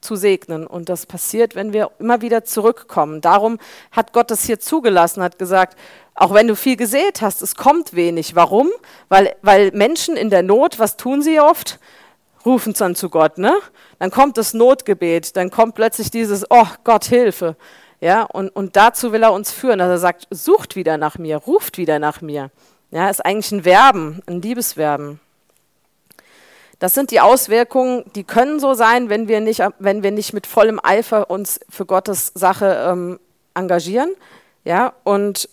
zu 0.00 0.16
segnen. 0.16 0.66
Und 0.66 0.88
das 0.88 1.06
passiert, 1.06 1.54
wenn 1.54 1.72
wir 1.72 1.90
immer 1.98 2.20
wieder 2.20 2.44
zurückkommen. 2.44 3.20
Darum 3.20 3.58
hat 3.92 4.12
Gott 4.12 4.30
das 4.30 4.44
hier 4.44 4.60
zugelassen, 4.60 5.22
hat 5.22 5.38
gesagt, 5.38 5.78
auch 6.14 6.34
wenn 6.34 6.48
du 6.48 6.56
viel 6.56 6.76
gesät 6.76 7.22
hast, 7.22 7.40
es 7.40 7.54
kommt 7.54 7.94
wenig. 7.94 8.34
Warum? 8.34 8.70
Weil, 9.08 9.34
weil 9.42 9.70
Menschen 9.72 10.16
in 10.16 10.28
der 10.28 10.42
Not, 10.42 10.78
was 10.78 10.96
tun 10.96 11.22
sie 11.22 11.40
oft? 11.40 11.78
Rufen 12.44 12.74
dann 12.74 12.96
zu 12.96 13.08
Gott, 13.08 13.38
ne? 13.38 13.54
Dann 14.00 14.10
kommt 14.10 14.36
das 14.36 14.52
Notgebet, 14.52 15.36
dann 15.36 15.50
kommt 15.50 15.76
plötzlich 15.76 16.10
dieses, 16.10 16.44
oh 16.50 16.66
Gott, 16.82 17.04
Hilfe. 17.04 17.56
Ja, 18.02 18.24
und, 18.24 18.48
und 18.48 18.74
dazu 18.74 19.12
will 19.12 19.22
er 19.22 19.32
uns 19.32 19.52
führen, 19.52 19.78
dass 19.78 19.88
er 19.88 19.98
sagt, 19.98 20.26
sucht 20.28 20.74
wieder 20.74 20.98
nach 20.98 21.18
mir, 21.18 21.36
ruft 21.36 21.78
wieder 21.78 22.00
nach 22.00 22.20
mir. 22.20 22.50
Ja, 22.90 23.08
ist 23.08 23.24
eigentlich 23.24 23.52
ein 23.52 23.62
Verben, 23.62 24.20
ein 24.26 24.42
Liebesverben. 24.42 25.20
Das 26.80 26.94
sind 26.94 27.12
die 27.12 27.20
Auswirkungen, 27.20 28.02
die 28.16 28.24
können 28.24 28.58
so 28.58 28.74
sein, 28.74 29.08
wenn 29.08 29.28
wir 29.28 29.40
nicht, 29.40 29.62
wenn 29.78 30.02
wir 30.02 30.10
nicht 30.10 30.32
mit 30.32 30.48
vollem 30.48 30.80
Eifer 30.82 31.30
uns 31.30 31.60
für 31.68 31.86
Gottes 31.86 32.32
Sache 32.34 32.88
ähm, 32.90 33.20
engagieren. 33.54 34.10
Ja, 34.64 34.94
und 35.04 35.48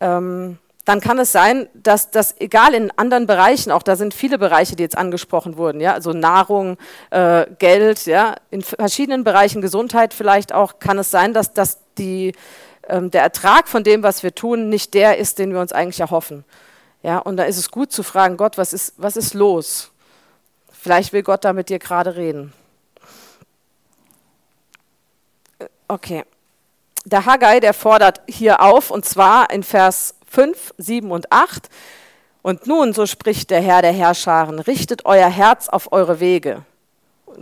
ähm, 0.00 0.56
dann 0.90 1.00
kann 1.00 1.20
es 1.20 1.30
sein, 1.30 1.68
dass 1.72 2.10
das, 2.10 2.34
egal 2.40 2.74
in 2.74 2.90
anderen 2.98 3.28
Bereichen, 3.28 3.70
auch 3.70 3.84
da 3.84 3.94
sind 3.94 4.12
viele 4.12 4.38
Bereiche, 4.38 4.74
die 4.74 4.82
jetzt 4.82 4.98
angesprochen 4.98 5.56
wurden, 5.56 5.80
ja, 5.80 5.94
also 5.94 6.12
Nahrung, 6.12 6.78
äh, 7.10 7.46
Geld, 7.60 8.06
ja, 8.06 8.34
in 8.50 8.60
verschiedenen 8.62 9.22
Bereichen 9.22 9.62
Gesundheit 9.62 10.12
vielleicht 10.12 10.52
auch, 10.52 10.80
kann 10.80 10.98
es 10.98 11.12
sein, 11.12 11.32
dass, 11.32 11.52
dass 11.52 11.78
die, 11.96 12.32
ähm, 12.88 13.08
der 13.12 13.22
Ertrag 13.22 13.68
von 13.68 13.84
dem, 13.84 14.02
was 14.02 14.24
wir 14.24 14.34
tun, 14.34 14.68
nicht 14.68 14.94
der 14.94 15.18
ist, 15.18 15.38
den 15.38 15.52
wir 15.52 15.60
uns 15.60 15.72
eigentlich 15.72 16.00
erhoffen. 16.00 16.44
Ja, 17.04 17.18
und 17.18 17.36
da 17.36 17.44
ist 17.44 17.56
es 17.56 17.70
gut 17.70 17.92
zu 17.92 18.02
fragen, 18.02 18.36
Gott, 18.36 18.58
was 18.58 18.72
ist, 18.72 18.94
was 18.96 19.16
ist 19.16 19.34
los? 19.34 19.92
Vielleicht 20.72 21.12
will 21.12 21.22
Gott 21.22 21.44
da 21.44 21.52
mit 21.52 21.68
dir 21.68 21.78
gerade 21.78 22.16
reden. 22.16 22.52
Okay. 25.86 26.24
Der 27.04 27.26
Haggai, 27.26 27.60
der 27.60 27.74
fordert 27.74 28.22
hier 28.28 28.60
auf, 28.60 28.90
und 28.90 29.04
zwar 29.04 29.50
in 29.50 29.62
Vers 29.62 30.16
5, 30.30 30.74
7 30.78 31.10
und 31.10 31.30
8. 31.32 31.68
Und 32.42 32.66
nun, 32.66 32.94
so 32.94 33.04
spricht 33.04 33.50
der 33.50 33.60
Herr 33.60 33.82
der 33.82 33.92
Herrscharen, 33.92 34.60
richtet 34.60 35.04
euer 35.04 35.28
Herz 35.28 35.68
auf 35.68 35.92
eure 35.92 36.20
Wege. 36.20 36.62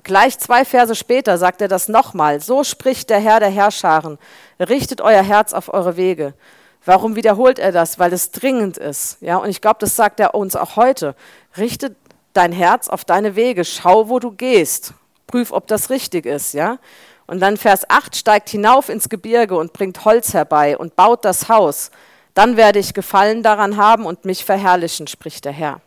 Gleich 0.02 0.38
zwei 0.38 0.64
Verse 0.64 0.94
später 0.94 1.38
sagt 1.38 1.60
er 1.60 1.68
das 1.68 1.88
nochmal. 1.88 2.40
So 2.40 2.64
spricht 2.64 3.10
der 3.10 3.20
Herr 3.20 3.40
der 3.40 3.50
Herrscharen, 3.50 4.18
richtet 4.58 5.00
euer 5.00 5.22
Herz 5.22 5.52
auf 5.52 5.72
eure 5.72 5.96
Wege. 5.96 6.34
Warum 6.84 7.14
wiederholt 7.14 7.58
er 7.58 7.72
das? 7.72 7.98
Weil 7.98 8.12
es 8.12 8.30
dringend 8.30 8.78
ist. 8.78 9.18
Ja, 9.20 9.36
und 9.36 9.50
ich 9.50 9.60
glaube, 9.60 9.78
das 9.80 9.94
sagt 9.94 10.20
er 10.20 10.34
uns 10.34 10.56
auch 10.56 10.76
heute. 10.76 11.14
Richte 11.58 11.94
dein 12.32 12.52
Herz 12.52 12.88
auf 12.88 13.04
deine 13.04 13.36
Wege. 13.36 13.64
Schau, 13.64 14.08
wo 14.08 14.18
du 14.18 14.30
gehst. 14.32 14.94
Prüf, 15.26 15.52
ob 15.52 15.66
das 15.66 15.90
richtig 15.90 16.24
ist. 16.24 16.54
Ja. 16.54 16.78
Und 17.26 17.40
dann 17.40 17.58
Vers 17.58 17.88
8 17.90 18.16
steigt 18.16 18.48
hinauf 18.48 18.88
ins 18.88 19.10
Gebirge 19.10 19.56
und 19.56 19.74
bringt 19.74 20.04
Holz 20.06 20.32
herbei 20.32 20.78
und 20.78 20.96
baut 20.96 21.26
das 21.26 21.50
Haus. 21.50 21.90
Dann 22.38 22.56
werde 22.56 22.78
ich 22.78 22.94
Gefallen 22.94 23.42
daran 23.42 23.76
haben 23.76 24.06
und 24.06 24.24
mich 24.24 24.44
verherrlichen, 24.44 25.08
spricht 25.08 25.44
der 25.44 25.50
Herr. 25.50 25.80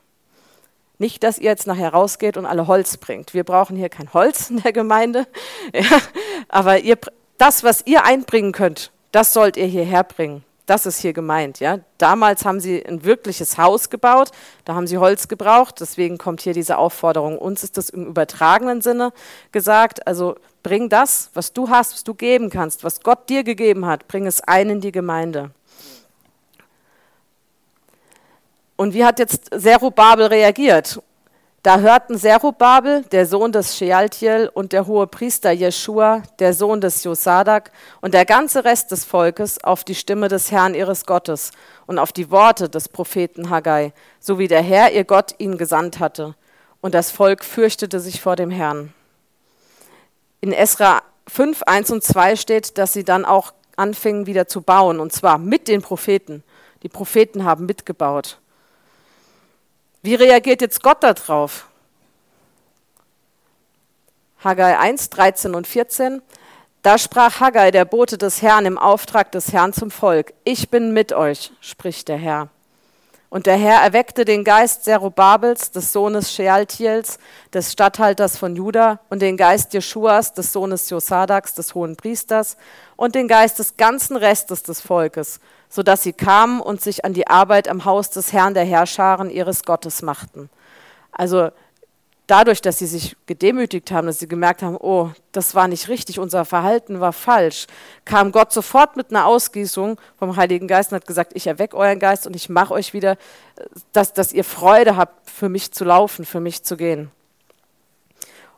Nicht, 0.98 1.24
dass 1.24 1.38
ihr 1.38 1.46
jetzt 1.50 1.66
nachher 1.66 1.94
rausgeht 1.94 2.36
und 2.36 2.46
alle 2.46 2.68
Holz 2.68 2.98
bringt. 2.98 3.34
Wir 3.34 3.46
brauchen 3.46 3.78
hier 3.78 3.88
kein 3.88 4.12
Holz 4.12 4.50
in 4.50 4.62
der 4.62 4.74
Gemeinde. 4.74 5.28
Ja, 5.74 6.02
aber 6.50 6.80
ihr, 6.80 6.98
das, 7.38 7.64
was 7.64 7.88
ihr 7.88 8.04
einbringen 8.04 8.52
könnt, 8.52 8.92
das 9.14 9.32
sollt 9.32 9.56
ihr 9.56 9.66
hierher 9.66 10.04
bringen. 10.04 10.44
Das 10.66 10.86
ist 10.86 11.00
hier 11.00 11.14
gemeint. 11.14 11.62
Ja? 11.62 11.80
Damals 11.98 12.44
haben 12.44 12.60
sie 12.60 12.86
ein 12.86 13.06
wirkliches 13.06 13.58
Haus 13.58 13.90
gebaut, 13.90 14.32
da 14.66 14.76
haben 14.76 14.88
sie 14.88 14.98
Holz 14.98 15.30
gebraucht, 15.30 15.76
deswegen 15.80 16.18
kommt 16.18 16.42
hier 16.42 16.54
diese 16.54 16.78
Aufforderung. 16.78 17.38
Uns 17.38 17.64
ist 17.64 17.78
das 17.78 17.90
im 17.90 18.08
übertragenen 18.08 18.82
Sinne 18.82 19.14
gesagt. 19.54 20.06
Also 20.06 20.36
bring 20.64 20.90
das, 20.90 21.30
was 21.34 21.54
du 21.54 21.70
hast, 21.70 21.94
was 21.94 22.04
du 22.04 22.14
geben 22.14 22.50
kannst, 22.50 22.84
was 22.84 23.00
Gott 23.00 23.30
dir 23.30 23.46
gegeben 23.46 23.86
hat, 23.86 24.10
bring 24.10 24.28
es 24.28 24.42
ein 24.42 24.70
in 24.70 24.82
die 24.82 24.92
Gemeinde. 24.92 25.52
Und 28.82 28.96
wie 28.96 29.06
hat 29.06 29.20
jetzt 29.20 29.52
Zerubabel 29.56 30.26
reagiert? 30.26 31.00
Da 31.62 31.82
hörten 31.82 32.18
Zerubabel, 32.18 33.04
der 33.12 33.28
Sohn 33.28 33.52
des 33.52 33.78
Shealtiel, 33.78 34.50
und 34.52 34.74
der 34.74 34.88
hohe 34.88 35.06
Priester 35.06 35.52
Jeschua, 35.52 36.24
der 36.40 36.56
Sohn 36.56 36.82
des 36.82 37.04
Josadak, 37.04 37.72
und 38.02 38.16
der 38.16 38.26
ganze 38.26 38.66
Rest 38.66 38.90
des 38.90 39.06
Volkes 39.06 39.64
auf 39.64 39.84
die 39.84 39.94
Stimme 39.94 40.30
des 40.30 40.52
Herrn 40.52 40.74
ihres 40.74 41.06
Gottes 41.06 41.52
und 41.86 42.00
auf 42.00 42.12
die 42.12 42.32
Worte 42.32 42.70
des 42.70 42.90
Propheten 42.90 43.52
Haggai, 43.52 43.94
so 44.20 44.40
wie 44.40 44.48
der 44.48 44.64
Herr 44.64 44.92
ihr 44.92 45.04
Gott 45.04 45.36
ihn 45.38 45.60
gesandt 45.60 46.00
hatte. 46.00 46.34
Und 46.82 46.96
das 46.96 47.12
Volk 47.12 47.46
fürchtete 47.46 48.00
sich 48.00 48.20
vor 48.20 48.36
dem 48.36 48.50
Herrn. 48.50 48.96
In 50.40 50.54
Esra 50.54 51.04
5, 51.28 51.62
1 51.68 51.92
und 51.92 52.04
2 52.04 52.36
steht, 52.36 52.80
dass 52.80 52.94
sie 52.94 53.04
dann 53.04 53.26
auch 53.26 53.54
anfingen 53.76 54.26
wieder 54.26 54.48
zu 54.48 54.64
bauen, 54.64 55.00
und 55.00 55.14
zwar 55.14 55.38
mit 55.38 55.68
den 55.68 55.84
Propheten. 55.84 56.44
Die 56.82 56.90
Propheten 56.90 57.46
haben 57.46 57.68
mitgebaut. 57.68 58.41
Wie 60.04 60.16
reagiert 60.16 60.62
jetzt 60.62 60.82
Gott 60.82 61.04
darauf? 61.04 61.68
Haggai 64.44 64.80
1, 64.80 65.12
13 65.12 65.54
und 65.54 65.68
14. 65.68 66.24
Da 66.82 66.98
sprach 66.98 67.40
Haggai, 67.40 67.70
der 67.70 67.86
Bote 67.86 68.18
des 68.18 68.42
Herrn, 68.42 68.66
im 68.66 68.80
Auftrag 68.80 69.32
des 69.32 69.54
Herrn 69.54 69.74
zum 69.74 69.92
Volk: 69.92 70.34
Ich 70.44 70.70
bin 70.70 70.94
mit 70.94 71.14
euch, 71.14 71.52
spricht 71.62 72.08
der 72.08 72.18
Herr. 72.18 72.50
Und 73.30 73.46
der 73.46 73.56
Herr 73.56 73.82
erweckte 73.82 74.26
den 74.26 74.44
Geist 74.44 74.84
Zerubabels, 74.84 75.70
des 75.70 75.94
Sohnes 75.94 76.34
Shealtiels, 76.34 77.20
des 77.54 77.72
Statthalters 77.72 78.36
von 78.36 78.56
Juda, 78.56 79.00
und 79.10 79.22
den 79.22 79.38
Geist 79.38 79.72
Jeschuas, 79.74 80.34
des 80.34 80.52
Sohnes 80.52 80.90
Josadaks, 80.90 81.54
des 81.54 81.76
hohen 81.76 81.96
Priesters, 81.96 82.58
und 82.96 83.14
den 83.14 83.28
Geist 83.28 83.60
des 83.60 83.78
ganzen 83.78 84.18
Restes 84.18 84.64
des 84.64 84.82
Volkes, 84.82 85.40
sodass 85.72 86.04
sie 86.04 86.12
kamen 86.12 86.60
und 86.60 86.82
sich 86.82 87.06
an 87.06 87.14
die 87.14 87.28
Arbeit 87.28 87.70
am 87.70 87.86
Haus 87.86 88.10
des 88.10 88.34
Herrn 88.34 88.54
der 88.54 88.66
Herrscharen 88.66 89.30
ihres 89.30 89.64
Gottes 89.64 90.02
machten. 90.02 90.50
Also 91.14 91.50
dadurch, 92.28 92.62
dass 92.62 92.80
sie 92.80 92.88
sich 92.88 93.16
gedemütigt 93.26 93.90
haben, 93.90 94.06
dass 94.06 94.20
sie 94.20 94.28
gemerkt 94.28 94.64
haben, 94.64 94.76
oh, 94.76 95.12
das 95.32 95.56
war 95.56 95.70
nicht 95.70 95.88
richtig, 95.88 96.20
unser 96.20 96.44
Verhalten 96.44 97.00
war 97.00 97.14
falsch, 97.14 97.68
kam 98.04 98.34
Gott 98.34 98.52
sofort 98.52 98.98
mit 98.98 99.12
einer 99.12 99.26
Ausgießung 99.26 99.98
vom 100.20 100.36
Heiligen 100.36 100.68
Geist 100.68 100.92
und 100.92 100.98
hat 100.98 101.08
gesagt, 101.08 101.32
ich 101.36 101.48
erwecke 101.48 101.78
euren 101.78 102.00
Geist 102.00 102.28
und 102.28 102.36
ich 102.36 102.50
mache 102.50 102.74
euch 102.74 102.94
wieder, 102.94 103.16
dass, 103.94 104.12
dass 104.12 104.34
ihr 104.34 104.44
Freude 104.44 104.98
habt, 104.98 105.30
für 105.30 105.48
mich 105.48 105.72
zu 105.72 105.86
laufen, 105.86 106.26
für 106.26 106.42
mich 106.42 106.64
zu 106.64 106.76
gehen. 106.76 107.12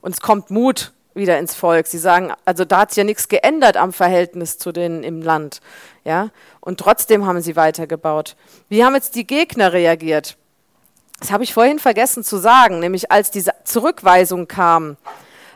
Und 0.02 0.16
es 0.16 0.20
kommt 0.20 0.50
Mut 0.50 0.92
wieder 1.16 1.40
ins 1.40 1.56
Volk. 1.56 1.88
Sie 1.88 1.98
sagen, 1.98 2.34
also 2.46 2.66
da 2.66 2.80
hat 2.80 2.92
sich 2.92 2.98
ja 2.98 3.04
nichts 3.04 3.28
geändert 3.28 3.78
am 3.78 3.94
Verhältnis 3.94 4.58
zu 4.58 4.72
denen 4.72 5.04
im 5.04 5.22
Land. 5.22 5.62
Ja? 6.04 6.30
Und 6.60 6.80
trotzdem 6.80 7.26
haben 7.26 7.42
sie 7.42 7.56
weitergebaut. 7.56 8.36
Wie 8.70 8.84
haben 8.84 8.96
jetzt 8.96 9.16
die 9.16 9.28
Gegner 9.28 9.74
reagiert? 9.74 10.38
Das 11.20 11.32
habe 11.32 11.44
ich 11.44 11.54
vorhin 11.54 11.80
vergessen 11.80 12.24
zu 12.24 12.38
sagen, 12.38 12.80
nämlich 12.80 13.12
als 13.12 13.32
diese 13.32 13.54
Zurückweisung 13.64 14.48
kam, 14.48 14.98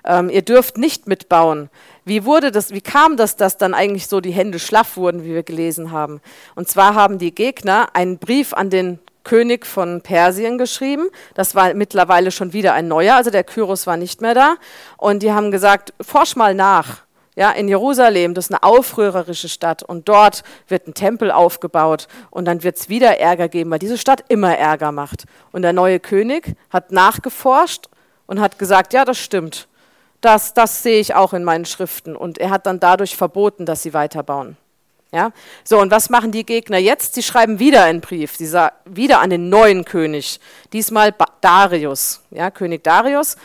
ähm, 0.06 0.30
ihr 0.30 0.42
dürft 0.42 0.78
nicht 0.78 1.08
mitbauen. 1.08 1.70
Wie 2.06 2.24
wurde 2.24 2.52
das, 2.52 2.72
wie 2.72 2.82
kam 2.82 3.18
das, 3.18 3.36
dass 3.36 3.58
dann 3.58 3.74
eigentlich 3.74 4.08
so 4.08 4.22
die 4.22 4.32
Hände 4.32 4.60
schlaff 4.60 4.96
wurden, 4.96 5.26
wie 5.26 5.34
wir 5.34 5.44
gelesen 5.44 5.92
haben? 5.92 6.22
Und 6.56 6.70
zwar 6.70 6.96
haben 6.96 7.18
die 7.18 7.36
Gegner 7.36 7.90
einen 7.94 8.18
Brief 8.18 8.54
an 8.54 8.70
den 8.70 9.00
König 9.28 9.66
von 9.66 10.00
Persien 10.02 10.58
geschrieben. 10.58 11.10
Das 11.34 11.54
war 11.54 11.74
mittlerweile 11.74 12.32
schon 12.32 12.54
wieder 12.54 12.74
ein 12.74 12.88
neuer, 12.88 13.16
also 13.16 13.30
der 13.30 13.44
Kyros 13.44 13.86
war 13.86 13.98
nicht 13.98 14.22
mehr 14.22 14.34
da. 14.34 14.56
Und 14.96 15.22
die 15.22 15.34
haben 15.34 15.52
gesagt, 15.52 15.94
forsch 16.00 16.38
mal 16.38 16.56
nach. 16.56 17.00
Ja, 17.36 17.52
in 17.52 17.68
Jerusalem, 17.68 18.34
das 18.34 18.46
ist 18.46 18.52
eine 18.52 18.64
aufrührerische 18.64 19.50
Stadt 19.50 19.84
und 19.84 20.10
dort 20.10 20.44
wird 20.70 20.88
ein 20.88 20.94
Tempel 20.94 21.30
aufgebaut 21.30 22.08
und 22.32 22.46
dann 22.46 22.64
wird 22.64 22.78
es 22.78 22.90
wieder 22.90 23.20
Ärger 23.20 23.50
geben, 23.50 23.70
weil 23.70 23.80
diese 23.80 23.98
Stadt 23.98 24.24
immer 24.30 24.58
Ärger 24.58 24.92
macht. 24.92 25.26
Und 25.52 25.62
der 25.62 25.74
neue 25.74 26.00
König 26.00 26.56
hat 26.72 26.92
nachgeforscht 26.92 27.90
und 28.28 28.40
hat 28.40 28.58
gesagt, 28.58 28.94
ja, 28.94 29.06
das 29.06 29.20
stimmt. 29.20 29.68
Das, 30.22 30.54
das 30.54 30.82
sehe 30.82 31.00
ich 31.00 31.16
auch 31.16 31.34
in 31.34 31.44
meinen 31.44 31.66
Schriften. 31.66 32.16
Und 32.16 32.38
er 32.38 32.50
hat 32.50 32.66
dann 32.66 32.80
dadurch 32.80 33.16
verboten, 33.18 33.66
dass 33.66 33.84
sie 33.84 33.94
weiterbauen. 33.94 34.58
Ja? 35.12 35.32
So, 35.64 35.80
und 35.80 35.92
was 35.92 36.10
machen 36.10 36.32
die 36.32 36.46
Gegner 36.46 36.78
jetzt? 36.78 37.16
Sie 37.16 37.24
schreiben 37.24 37.60
wieder 37.60 37.84
einen 37.84 38.02
Brief, 38.02 38.36
sie 38.36 38.46
sagen, 38.46 38.76
wieder 38.86 39.20
an 39.22 39.30
den 39.30 39.50
neuen 39.50 39.86
König, 39.86 40.40
diesmal 40.74 41.14
Darius, 41.42 42.22
ja, 42.32 42.52
König 42.52 42.84
Darius. 42.84 43.38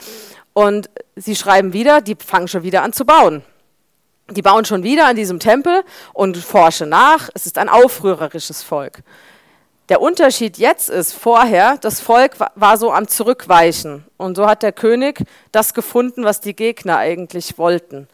Und 0.53 0.91
sie 1.17 1.37
schreiben 1.37 1.73
wieder, 1.73 2.01
die 2.01 2.17
fangen 2.17 2.49
schon 2.49 2.63
wieder 2.63 2.83
an 2.83 2.93
zu 2.93 3.05
bauen. 3.05 3.43
Die 4.31 4.43
bauen 4.43 4.65
schon 4.65 4.83
wieder 4.83 5.07
an 5.07 5.17
diesem 5.17 5.41
Tempel 5.41 5.83
und 6.13 6.37
forschen 6.37 6.89
nach. 6.89 7.29
Es 7.35 7.47
ist 7.47 7.59
ein 7.59 7.69
aufrührerisches 7.69 8.63
Volk. 8.63 9.03
Der 9.89 10.01
Unterschied 10.01 10.59
jetzt 10.59 10.89
ist, 10.89 11.13
vorher, 11.13 11.77
das 11.79 12.01
Volk 12.01 12.37
war 12.55 12.79
so 12.79 12.93
am 12.93 13.09
Zurückweichen. 13.09 14.05
Und 14.17 14.37
so 14.37 14.47
hat 14.47 14.63
der 14.63 14.73
König 14.73 15.23
das 15.51 15.75
gefunden, 15.75 16.25
was 16.25 16.41
die 16.41 16.55
Gegner 16.55 16.99
eigentlich 16.99 17.59
wollten. 17.59 18.09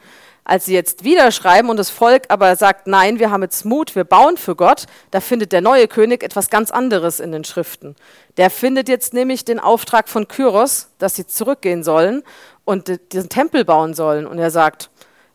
Als 0.48 0.64
sie 0.64 0.72
jetzt 0.72 1.04
wieder 1.04 1.30
schreiben 1.30 1.68
und 1.68 1.76
das 1.76 1.90
Volk 1.90 2.24
aber 2.30 2.56
sagt, 2.56 2.86
nein, 2.86 3.18
wir 3.18 3.30
haben 3.30 3.42
jetzt 3.42 3.66
Mut, 3.66 3.94
wir 3.94 4.04
bauen 4.04 4.38
für 4.38 4.56
Gott, 4.56 4.86
da 5.10 5.20
findet 5.20 5.52
der 5.52 5.60
neue 5.60 5.88
König 5.88 6.22
etwas 6.22 6.48
ganz 6.48 6.70
anderes 6.70 7.20
in 7.20 7.32
den 7.32 7.44
Schriften. 7.44 7.94
Der 8.38 8.48
findet 8.48 8.88
jetzt 8.88 9.12
nämlich 9.12 9.44
den 9.44 9.60
Auftrag 9.60 10.08
von 10.08 10.26
Kyros, 10.26 10.88
dass 10.96 11.16
sie 11.16 11.26
zurückgehen 11.26 11.84
sollen 11.84 12.22
und 12.64 12.90
diesen 13.12 13.28
Tempel 13.28 13.66
bauen 13.66 13.92
sollen. 13.92 14.26
Und 14.26 14.38
er 14.38 14.50
sagt, 14.50 14.88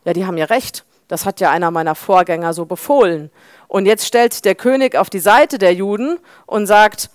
ja, 0.04 0.14
die 0.14 0.26
haben 0.26 0.36
ja 0.36 0.46
recht, 0.46 0.84
das 1.10 1.28
hat 1.28 1.40
ja 1.40 1.52
einer 1.52 1.70
meiner 1.70 1.94
Vorgänger 1.94 2.56
so 2.56 2.66
befohlen. 2.66 3.30
Und 3.68 3.86
jetzt 3.86 4.08
stellt 4.08 4.34
sich 4.34 4.42
der 4.42 4.56
König 4.56 4.96
auf 4.96 5.12
die 5.12 5.20
Seite 5.20 5.60
der 5.60 5.76
Juden 5.76 6.18
und 6.48 6.66
sagt, 6.66 7.12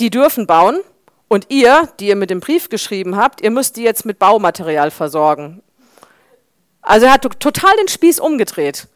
die 0.00 0.08
dürfen 0.08 0.46
bauen, 0.46 0.80
und 1.28 1.46
ihr, 1.48 1.88
die 1.98 2.08
ihr 2.08 2.16
mit 2.16 2.28
dem 2.28 2.40
Brief 2.40 2.68
geschrieben 2.68 3.16
habt, 3.16 3.40
ihr 3.40 3.50
müsst 3.50 3.78
die 3.78 3.82
jetzt 3.82 4.04
mit 4.04 4.18
Baumaterial 4.18 4.90
versorgen. 4.90 5.62
Also 6.82 7.06
er 7.06 7.12
hat 7.12 7.22
total 7.40 7.76
den 7.76 7.88
Spieß 7.88 8.20
umgedreht. 8.20 8.88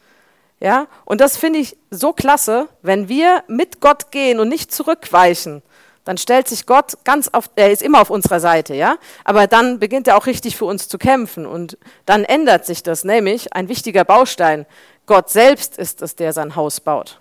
Ja, 0.58 0.86
und 1.04 1.20
das 1.20 1.36
finde 1.36 1.58
ich 1.58 1.76
so 1.90 2.12
klasse, 2.12 2.68
wenn 2.82 3.08
wir 3.08 3.44
mit 3.46 3.80
Gott 3.80 4.10
gehen 4.10 4.40
und 4.40 4.48
nicht 4.48 4.72
zurückweichen, 4.72 5.62
dann 6.06 6.16
stellt 6.16 6.48
sich 6.48 6.66
Gott 6.66 6.98
ganz 7.04 7.28
auf, 7.28 7.50
er 7.56 7.70
ist 7.70 7.82
immer 7.82 8.00
auf 8.00 8.10
unserer 8.10 8.40
Seite, 8.40 8.74
ja, 8.74 8.96
aber 9.24 9.48
dann 9.48 9.80
beginnt 9.80 10.08
er 10.08 10.16
auch 10.16 10.26
richtig 10.26 10.56
für 10.56 10.64
uns 10.64 10.88
zu 10.88 10.98
kämpfen 10.98 11.44
und 11.46 11.76
dann 12.06 12.24
ändert 12.24 12.64
sich 12.64 12.82
das, 12.82 13.04
nämlich 13.04 13.52
ein 13.52 13.68
wichtiger 13.68 14.04
Baustein. 14.04 14.66
Gott 15.04 15.28
selbst 15.30 15.76
ist 15.76 16.00
es, 16.00 16.16
der 16.16 16.32
sein 16.32 16.56
Haus 16.56 16.80
baut. 16.80 17.20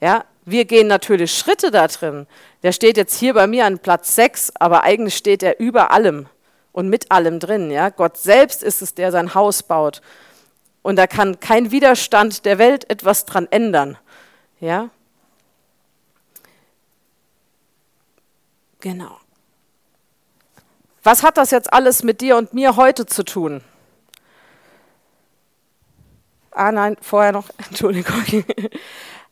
Ja, 0.00 0.24
wir 0.44 0.64
gehen 0.66 0.88
natürlich 0.88 1.32
Schritte 1.32 1.70
da 1.70 1.88
drin. 1.88 2.26
Der 2.62 2.72
steht 2.72 2.96
jetzt 2.96 3.18
hier 3.18 3.32
bei 3.32 3.46
mir 3.46 3.64
an 3.64 3.78
Platz 3.78 4.14
6, 4.16 4.52
aber 4.56 4.82
eigentlich 4.82 5.16
steht 5.16 5.42
er 5.42 5.60
über 5.60 5.92
allem 5.92 6.26
und 6.76 6.90
mit 6.90 7.10
allem 7.10 7.40
drin. 7.40 7.70
Ja? 7.70 7.88
Gott 7.88 8.18
selbst 8.18 8.62
ist 8.62 8.82
es, 8.82 8.94
der 8.94 9.10
sein 9.10 9.34
Haus 9.34 9.62
baut. 9.62 10.02
Und 10.82 10.96
da 10.96 11.06
kann 11.06 11.40
kein 11.40 11.70
Widerstand 11.70 12.44
der 12.44 12.58
Welt 12.58 12.88
etwas 12.90 13.24
dran 13.24 13.48
ändern. 13.50 13.96
Ja? 14.60 14.90
Genau. 18.80 19.18
Was 21.02 21.22
hat 21.22 21.38
das 21.38 21.50
jetzt 21.50 21.72
alles 21.72 22.02
mit 22.02 22.20
dir 22.20 22.36
und 22.36 22.52
mir 22.52 22.76
heute 22.76 23.06
zu 23.06 23.24
tun? 23.24 23.62
Ah 26.50 26.72
nein, 26.72 26.98
vorher 27.00 27.32
noch, 27.32 27.48
Entschuldigung. 27.70 28.44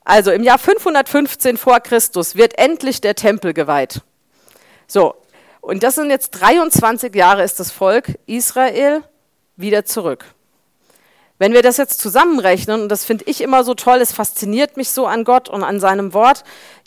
Also 0.03 0.31
im 0.31 0.43
Jahr 0.43 0.59
515 0.59 1.59
vor 1.59 1.81
Christus 1.81 2.37
wird 2.37 2.59
endlich 2.59 3.03
der 3.03 3.15
Tempel 3.15 3.53
geweiht. 3.53 4.01
So, 4.87 5.15
und 5.65 5.83
das 5.83 5.95
sind 5.95 6.11
jetzt 6.11 6.31
23 6.33 7.15
Jahre 7.15 7.43
ist 7.43 7.59
das 7.59 7.71
Volk 7.71 8.19
Israel 8.27 9.03
wieder 9.57 9.85
zurück. 9.85 10.27
Wenn 11.39 11.53
wir 11.53 11.63
das 11.63 11.79
jetzt 11.79 12.01
zusammenrechnen, 12.01 12.83
und 12.83 12.89
das 12.89 13.05
finde 13.05 13.25
ich 13.27 13.41
immer 13.41 13.65
so 13.65 13.75
toll, 13.75 13.99
es 14.01 14.13
fasziniert 14.13 14.77
mich 14.77 14.91
so 14.91 15.07
an 15.07 15.25
Gott 15.25 15.49
und 15.49 15.65
an 15.65 15.81
seinem 15.81 16.13
Wort, 16.13 16.45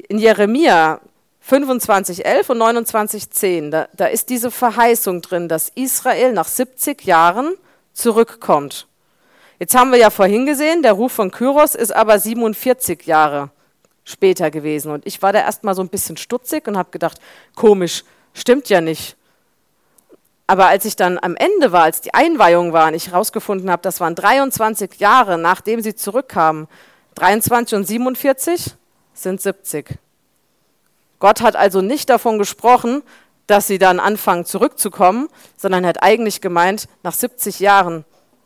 in 0.08 0.20
Jeremia 0.20 1.02
25, 1.42 2.26
11 2.26 2.50
und 2.52 2.58
29, 2.60 3.30
10, 3.30 3.72
da, 3.72 3.88
da 3.94 4.06
ist 4.06 4.30
diese 4.30 4.52
Verheißung 4.52 5.22
drin, 5.22 5.50
dass 5.50 5.70
Israel 5.70 6.34
nach 6.34 6.48
70 6.48 7.04
Jahren 7.04 7.56
zurückkommt. 7.94 8.88
Jetzt 9.60 9.76
haben 9.76 9.92
wir 9.92 9.98
ja 9.98 10.12
vorhin 10.12 10.46
gesehen, 10.46 10.84
der 10.84 10.94
Ruf 10.94 11.14
von 11.14 11.32
Kyros 11.32 11.74
ist 11.74 11.96
aber 11.96 12.20
47 12.20 13.08
Jahre 13.08 13.50
später 14.04 14.52
gewesen. 14.52 14.92
Und 14.92 15.08
ich 15.08 15.22
war 15.22 15.34
da 15.34 15.40
erstmal 15.40 15.74
so 15.74 15.82
ein 15.82 15.90
bisschen 15.90 16.16
stutzig 16.16 16.68
und 16.68 16.78
habe 16.78 16.92
gedacht, 16.92 17.20
komisch, 17.56 18.04
stimmt 18.38 18.70
ja 18.70 18.82
nicht. 18.82 19.16
Aber 20.48 20.68
als 20.68 20.86
ich 20.86 20.96
dann 20.96 21.20
am 21.22 21.36
Ende 21.36 21.74
war, 21.74 21.84
als 21.84 22.00
die 22.00 22.14
Einweihung 22.14 22.72
war 22.72 22.88
und 22.88 22.94
ich 22.94 23.12
herausgefunden 23.12 23.70
habe, 23.70 23.82
das 23.82 24.00
waren 24.00 24.16
23 24.16 24.96
Jahre, 24.98 25.38
nachdem 25.38 25.82
sie 25.82 25.94
zurückkamen, 25.94 26.68
23 27.16 27.78
und 27.78 27.86
47 27.86 28.76
sind 29.14 29.42
70. 29.42 30.00
Gott 31.20 31.42
hat 31.42 31.56
also 31.56 31.82
nicht 31.82 32.10
davon 32.10 32.38
gesprochen, 32.38 33.02
dass 33.48 33.68
sie 33.68 33.80
dann 33.80 34.00
anfangen 34.00 34.46
zurückzukommen, 34.46 35.30
sondern 35.58 35.86
hat 35.86 36.04
eigentlich 36.04 36.40
gemeint, 36.42 36.88
nach 37.04 37.14
70 37.14 37.60
Jahren, 37.60 38.06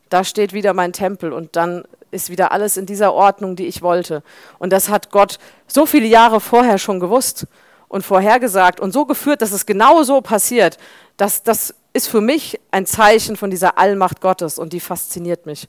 da 0.10 0.23
steht 0.23 0.54
wieder 0.54 0.73
mein 0.73 0.93
Tempel 0.93 1.34
und 1.34 1.56
dann 1.56 1.84
ist 2.12 2.30
wieder 2.30 2.51
alles 2.51 2.77
in 2.77 2.86
dieser 2.86 3.13
Ordnung, 3.13 3.56
die 3.56 3.67
ich 3.67 3.82
wollte. 3.82 4.23
Und 4.58 4.71
das 4.73 4.89
hat 4.89 5.12
Gott 5.12 5.38
so 5.67 5.86
viele 5.86 6.08
Jahre 6.08 6.39
vorher 6.39 6.77
schon 6.77 6.99
gewusst 6.99 7.47
und 7.91 8.04
vorhergesagt 8.04 8.80
und 8.80 8.93
so 8.93 9.06
geführt, 9.06 9.41
dass 9.41 9.51
es 9.51 9.65
genau 9.65 10.04
so 10.04 10.21
passiert. 10.21 10.77
Das, 11.17 11.43
das 11.43 11.75
ist 11.91 12.08
für 12.08 12.21
mich 12.21 12.58
ein 12.71 12.86
Zeichen 12.86 13.36
von 13.36 13.51
dieser 13.51 13.77
Allmacht 13.77 14.21
Gottes 14.21 14.58
und 14.58 14.71
die 14.71 14.80
fasziniert 14.80 15.45
mich. 15.45 15.67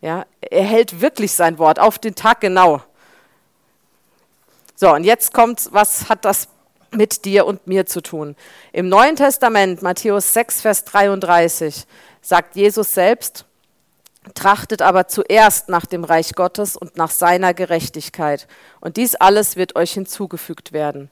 Ja, 0.00 0.26
er 0.40 0.64
hält 0.64 1.00
wirklich 1.00 1.32
sein 1.32 1.58
Wort 1.58 1.78
auf 1.78 2.00
den 2.00 2.16
Tag 2.16 2.40
genau. 2.40 2.82
So, 4.74 4.92
und 4.92 5.04
jetzt 5.04 5.32
kommt, 5.32 5.68
was 5.70 6.08
hat 6.08 6.24
das 6.24 6.48
mit 6.90 7.24
dir 7.24 7.46
und 7.46 7.64
mir 7.68 7.86
zu 7.86 8.02
tun? 8.02 8.34
Im 8.72 8.88
Neuen 8.88 9.14
Testament, 9.14 9.82
Matthäus 9.82 10.32
6, 10.32 10.62
Vers 10.62 10.84
33, 10.84 11.86
sagt 12.22 12.56
Jesus 12.56 12.92
selbst, 12.92 13.45
trachtet 14.34 14.82
aber 14.82 15.08
zuerst 15.08 15.68
nach 15.68 15.86
dem 15.86 16.04
Reich 16.04 16.34
Gottes 16.34 16.76
und 16.76 16.96
nach 16.96 17.10
seiner 17.10 17.54
Gerechtigkeit. 17.54 18.46
Und 18.80 18.96
dies 18.96 19.14
alles 19.14 19.56
wird 19.56 19.76
euch 19.76 19.92
hinzugefügt 19.92 20.72
werden 20.72 21.10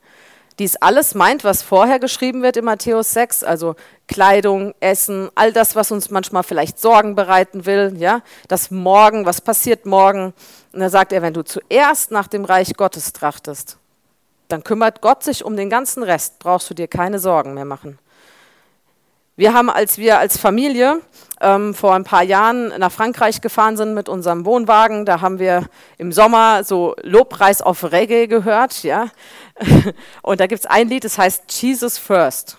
dies 0.59 0.77
alles 0.77 1.14
meint, 1.14 1.42
was 1.42 1.62
vorher 1.62 1.98
geschrieben 1.98 2.42
wird 2.42 2.57
in 2.57 2.64
Matthäus 2.64 3.12
6, 3.12 3.42
also 3.42 3.74
Kleidung, 4.07 4.74
Essen, 4.81 5.29
all 5.35 5.53
das, 5.53 5.74
was 5.74 5.90
uns 5.90 6.11
manchmal 6.11 6.44
vielleicht 6.44 6.79
Sorgen 6.79 7.14
bereiten 7.14 7.66
will, 7.66 7.94
ja, 7.98 8.22
das 8.48 8.70
Morgen, 8.70 9.27
was 9.27 9.40
passiert 9.40 9.85
morgen. 9.87 10.33
Und 10.72 10.81
da 10.81 10.90
sagt 10.90 11.12
er, 11.12 11.22
wenn 11.22 11.35
du 11.35 11.42
zuerst 11.42 12.11
nach 12.11 12.29
dem 12.29 12.44
Reich 12.44 12.74
Gottes 12.77 13.12
trachtest, 13.12 13.79
dann 14.48 14.62
kümmert 14.62 15.00
Gott 15.00 15.24
sich 15.24 15.44
um 15.44 15.57
den 15.57 15.70
ganzen 15.70 16.03
Rest, 16.03 16.38
brauchst 16.38 16.70
du 16.70 16.74
dir 16.74 16.87
keine 16.87 17.18
Sorgen 17.18 17.55
mehr 17.55 17.64
machen. 17.64 17.98
Wir 19.36 19.52
haben, 19.52 19.68
als 19.68 19.98
wir 19.98 20.20
als 20.20 20.38
Familie 20.38 21.00
ähm, 21.40 21.74
vor 21.74 21.94
ein 21.94 22.04
paar 22.04 22.22
Jahren 22.22 22.68
nach 22.78 22.92
Frankreich 22.92 23.40
gefahren 23.40 23.76
sind 23.76 23.92
mit 23.92 24.08
unserem 24.08 24.44
Wohnwagen, 24.44 25.04
da 25.04 25.20
haben 25.20 25.40
wir 25.40 25.68
im 25.98 26.12
Sommer 26.12 26.62
so 26.62 26.94
Lobpreis 27.02 27.60
auf 27.60 27.90
Reggae 27.90 28.28
gehört, 28.28 28.84
ja. 28.84 29.08
Und 30.22 30.38
da 30.38 30.46
gibt 30.46 30.60
es 30.60 30.66
ein 30.66 30.88
Lied, 30.88 31.02
das 31.02 31.18
heißt 31.18 31.50
Jesus 31.60 31.98
First. 31.98 32.58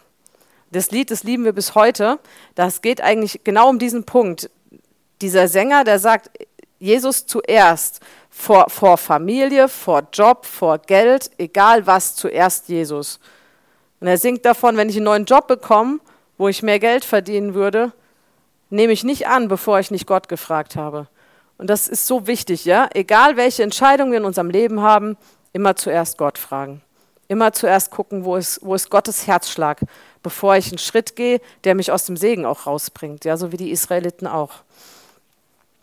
Das 0.71 0.91
Lied, 0.91 1.11
das 1.11 1.23
lieben 1.23 1.45
wir 1.45 1.53
bis 1.53 1.75
heute. 1.75 2.19
Das 2.55 2.81
geht 2.81 2.99
eigentlich 2.99 3.45
genau 3.45 3.69
um 3.69 3.79
diesen 3.79 4.03
Punkt. 4.03 4.49
Dieser 5.21 5.47
Sänger, 5.47 5.85
der 5.85 5.99
sagt, 5.99 6.29
Jesus 6.77 7.25
zuerst, 7.25 8.01
vor, 8.29 8.69
vor 8.69 8.97
Familie, 8.97 9.69
vor 9.69 10.03
Job, 10.11 10.45
vor 10.45 10.79
Geld, 10.79 11.31
egal 11.38 11.88
was, 11.88 12.17
zuerst 12.17 12.67
Jesus. 12.67 13.21
Und 14.01 14.07
er 14.07 14.17
singt 14.17 14.43
davon, 14.43 14.75
wenn 14.75 14.89
ich 14.89 14.97
einen 14.97 15.05
neuen 15.05 15.23
Job 15.23 15.47
bekomme, 15.47 15.99
wo 16.38 16.48
ich 16.48 16.63
mehr 16.63 16.80
Geld 16.80 17.06
verdienen 17.06 17.54
würde, 17.54 17.91
nehme 18.69 18.93
ich 18.93 19.04
nicht 19.04 19.28
an, 19.28 19.48
bevor 19.48 19.80
ich 19.80 19.91
nicht 19.91 20.08
Gott 20.08 20.28
gefragt 20.28 20.76
habe. 20.76 21.08
Und 21.58 21.69
das 21.69 21.88
ist 21.88 22.08
so 22.08 22.28
wichtig, 22.28 22.65
ja? 22.65 22.89
Egal 22.93 23.38
welche 23.38 23.63
Entscheidungen 23.63 24.12
wir 24.12 24.19
in 24.19 24.26
unserem 24.26 24.50
Leben 24.50 24.82
haben, 24.82 25.17
immer 25.54 25.76
zuerst 25.76 26.17
Gott 26.17 26.38
fragen. 26.38 26.82
Immer 27.28 27.54
zuerst 27.54 27.91
gucken, 27.91 28.26
wo 28.26 28.36
ist, 28.36 28.60
wo 28.62 28.76
ist 28.76 28.89
Gottes 28.89 29.26
Herzschlag, 29.26 29.80
bevor 30.21 30.56
ich 30.58 30.67
einen 30.67 30.78
Schritt 30.78 31.15
gehe, 31.15 31.39
der 31.63 31.74
mich 31.74 31.91
aus 31.91 32.06
dem 32.06 32.17
Segen 32.17 32.45
auch 32.45 32.67
rausbringt, 32.67 33.26
ja, 33.26 33.38
so 33.38 33.52
wie 33.52 33.58
die 33.58 33.71
Israeliten 33.71 34.28
auch. 34.28 34.52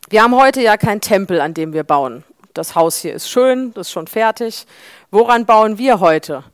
Wir 0.09 0.23
haben 0.23 0.37
heute 0.37 0.61
ja 0.61 0.77
keinen 0.77 1.01
Tempel, 1.01 1.41
an 1.41 1.55
dem 1.55 1.73
wir 1.73 1.85
bauen. 1.85 2.23
Das 2.55 2.75
Haus 2.75 2.99
hier 2.99 3.15
ist 3.15 3.31
schön, 3.31 3.73
das 3.73 3.87
ist 3.87 3.93
schon 3.93 4.07
fertig. 4.07 4.67
Woran 5.11 5.47
bauen 5.47 5.79
wir 5.79 6.01
heute? 6.01 6.45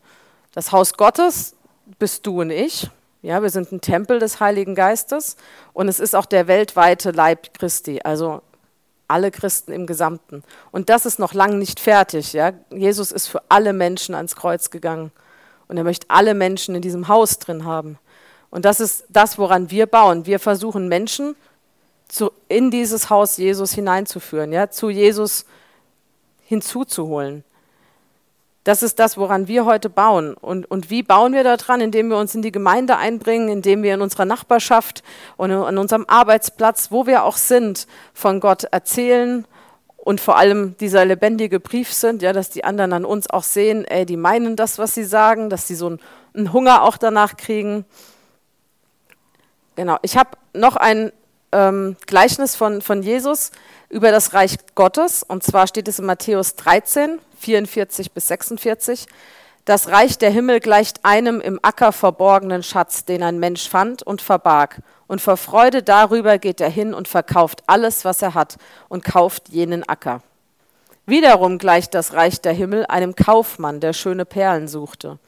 Das 0.55 0.71
Haus 0.71 0.95
Gottes 0.95 1.57
bist 1.99 2.25
du 2.25 2.41
und 2.41 2.51
ich. 2.51 2.89
Ja, 3.21 3.43
wir 3.43 3.51
sind 3.51 3.73
ein 3.73 3.81
Tempel 3.81 4.21
des 4.21 4.39
Heiligen 4.39 4.75
Geistes 4.75 5.37
und 5.73 5.89
es 5.89 5.99
ist 5.99 6.15
auch 6.15 6.27
der 6.27 6.47
weltweite 6.47 7.11
Leib 7.11 7.53
Christi, 7.59 8.01
also 8.05 8.43
alle 9.09 9.31
Christen 9.31 9.73
im 9.73 9.87
Gesamten. 9.87 10.45
Und 10.71 10.89
das 10.89 11.05
ist 11.07 11.19
noch 11.19 11.35
lange 11.35 11.57
nicht 11.57 11.81
fertig. 11.81 12.33
Ja? 12.33 12.53
Jesus 12.71 13.11
ist 13.11 13.27
für 13.27 13.43
alle 13.49 13.73
Menschen 13.73 14.15
ans 14.15 14.37
Kreuz 14.37 14.71
gegangen 14.71 15.11
und 15.67 15.77
er 15.77 15.85
möchte 15.85 16.07
alle 16.09 16.35
Menschen 16.35 16.75
in 16.75 16.83
diesem 16.83 17.09
Haus 17.09 17.39
drin 17.39 17.65
haben. 17.65 17.99
Und 18.51 18.65
das 18.65 18.81
ist 18.81 19.05
das, 19.09 19.39
woran 19.39 19.71
wir 19.71 19.87
bauen. 19.87 20.27
Wir 20.27 20.39
versuchen 20.39 20.89
Menschen 20.89 21.35
zu, 22.07 22.31
in 22.49 22.71
dieses 22.71 23.11
Haus 23.11 23.37
Jesus 23.37 23.73
hineinzuführen, 23.73 24.53
ja? 24.53 24.71
zu 24.71 24.91
Jesus 24.91 25.45
hinzuzuholen. 26.47 27.45
Das 28.65 28.83
ist 28.83 28.99
das, 28.99 29.17
woran 29.17 29.49
wir 29.49 29.65
heute 29.65 29.89
bauen. 29.89 30.35
Und, 30.35 30.71
und 30.71 30.91
wie 30.91 31.03
bauen 31.03 31.33
wir 31.33 31.45
daran? 31.45 31.81
Indem 31.81 32.11
wir 32.11 32.19
uns 32.19 32.35
in 32.35 32.43
die 32.43 32.53
Gemeinde 32.53 32.97
einbringen, 32.97 33.49
indem 33.49 33.83
wir 33.83 33.95
in 33.95 34.03
unserer 34.03 34.25
Nachbarschaft 34.25 35.03
und 35.37 35.51
an 35.51 35.79
unserem 35.79 36.05
Arbeitsplatz, 36.07 36.91
wo 36.91 37.07
wir 37.07 37.25
auch 37.25 37.37
sind, 37.37 37.87
von 38.13 38.41
Gott 38.41 38.65
erzählen 38.65 39.47
und 39.97 40.21
vor 40.21 40.37
allem 40.37 40.77
dieser 40.79 41.05
lebendige 41.05 41.61
Brief 41.61 41.93
sind, 41.93 42.23
ja, 42.23 42.33
dass 42.33 42.51
die 42.51 42.65
anderen 42.65 42.93
an 42.93 43.05
uns 43.05 43.31
auch 43.31 43.43
sehen, 43.43 43.85
ey, 43.85 44.07
die 44.07 44.17
meinen 44.17 44.57
das, 44.57 44.79
was 44.79 44.95
sie 44.95 45.05
sagen, 45.05 45.51
dass 45.51 45.67
sie 45.67 45.75
so 45.75 45.87
einen, 45.87 46.01
einen 46.35 46.53
Hunger 46.53 46.83
auch 46.83 46.97
danach 46.97 47.37
kriegen. 47.37 47.85
Genau, 49.77 49.99
ich 50.03 50.17
habe 50.17 50.31
noch 50.55 50.77
ein 50.77 51.13
ähm, 51.53 51.97
Gleichnis 52.07 52.57
von, 52.57 52.83
von 52.83 53.03
Jesus 53.03 53.51
über 53.89 54.11
das 54.11 54.35
Reich 54.35 54.57
Gottes. 54.75 55.23
Und 55.23 55.43
zwar 55.43 55.67
steht 55.67 55.89
es 55.89 55.99
in 55.99 56.07
Matthäus 56.07 56.55
13, 56.57 57.19
44 57.39 58.13
bis 58.13 58.29
46. 58.29 59.07
Das 59.65 59.89
Reich 59.89 60.17
der 60.17 60.31
Himmel 60.31 60.61
gleicht 60.61 61.05
einem 61.05 61.41
im 61.41 61.61
Acker 61.63 61.93
verborgenen 61.93 62.63
Schatz, 62.63 63.05
den 63.05 63.23
ein 63.23 63.39
Mensch 63.39 63.69
fand 63.69 64.03
und 64.03 64.23
verbarg. 64.23 64.81
Und 65.07 65.21
vor 65.21 65.37
Freude 65.37 65.83
darüber 65.83 66.39
geht 66.39 66.61
er 66.61 66.71
hin 66.71 66.95
und 66.95 67.07
verkauft 67.07 67.63
alles, 67.67 68.05
was 68.05 68.23
er 68.23 68.35
hat, 68.35 68.57
und 68.89 69.05
kauft 69.05 69.51
jenen 69.51 69.87
Acker. 69.87 70.23
Wiederum 71.05 71.59
gleicht 71.59 71.95
das 71.95 72.13
Reich 72.13 72.41
der 72.41 72.53
Himmel 72.53 72.87
einem 72.87 73.15
Kaufmann, 73.15 73.81
der 73.81 73.93
schöne 73.93 74.25
Perlen 74.25 74.69
suchte. 74.69 75.19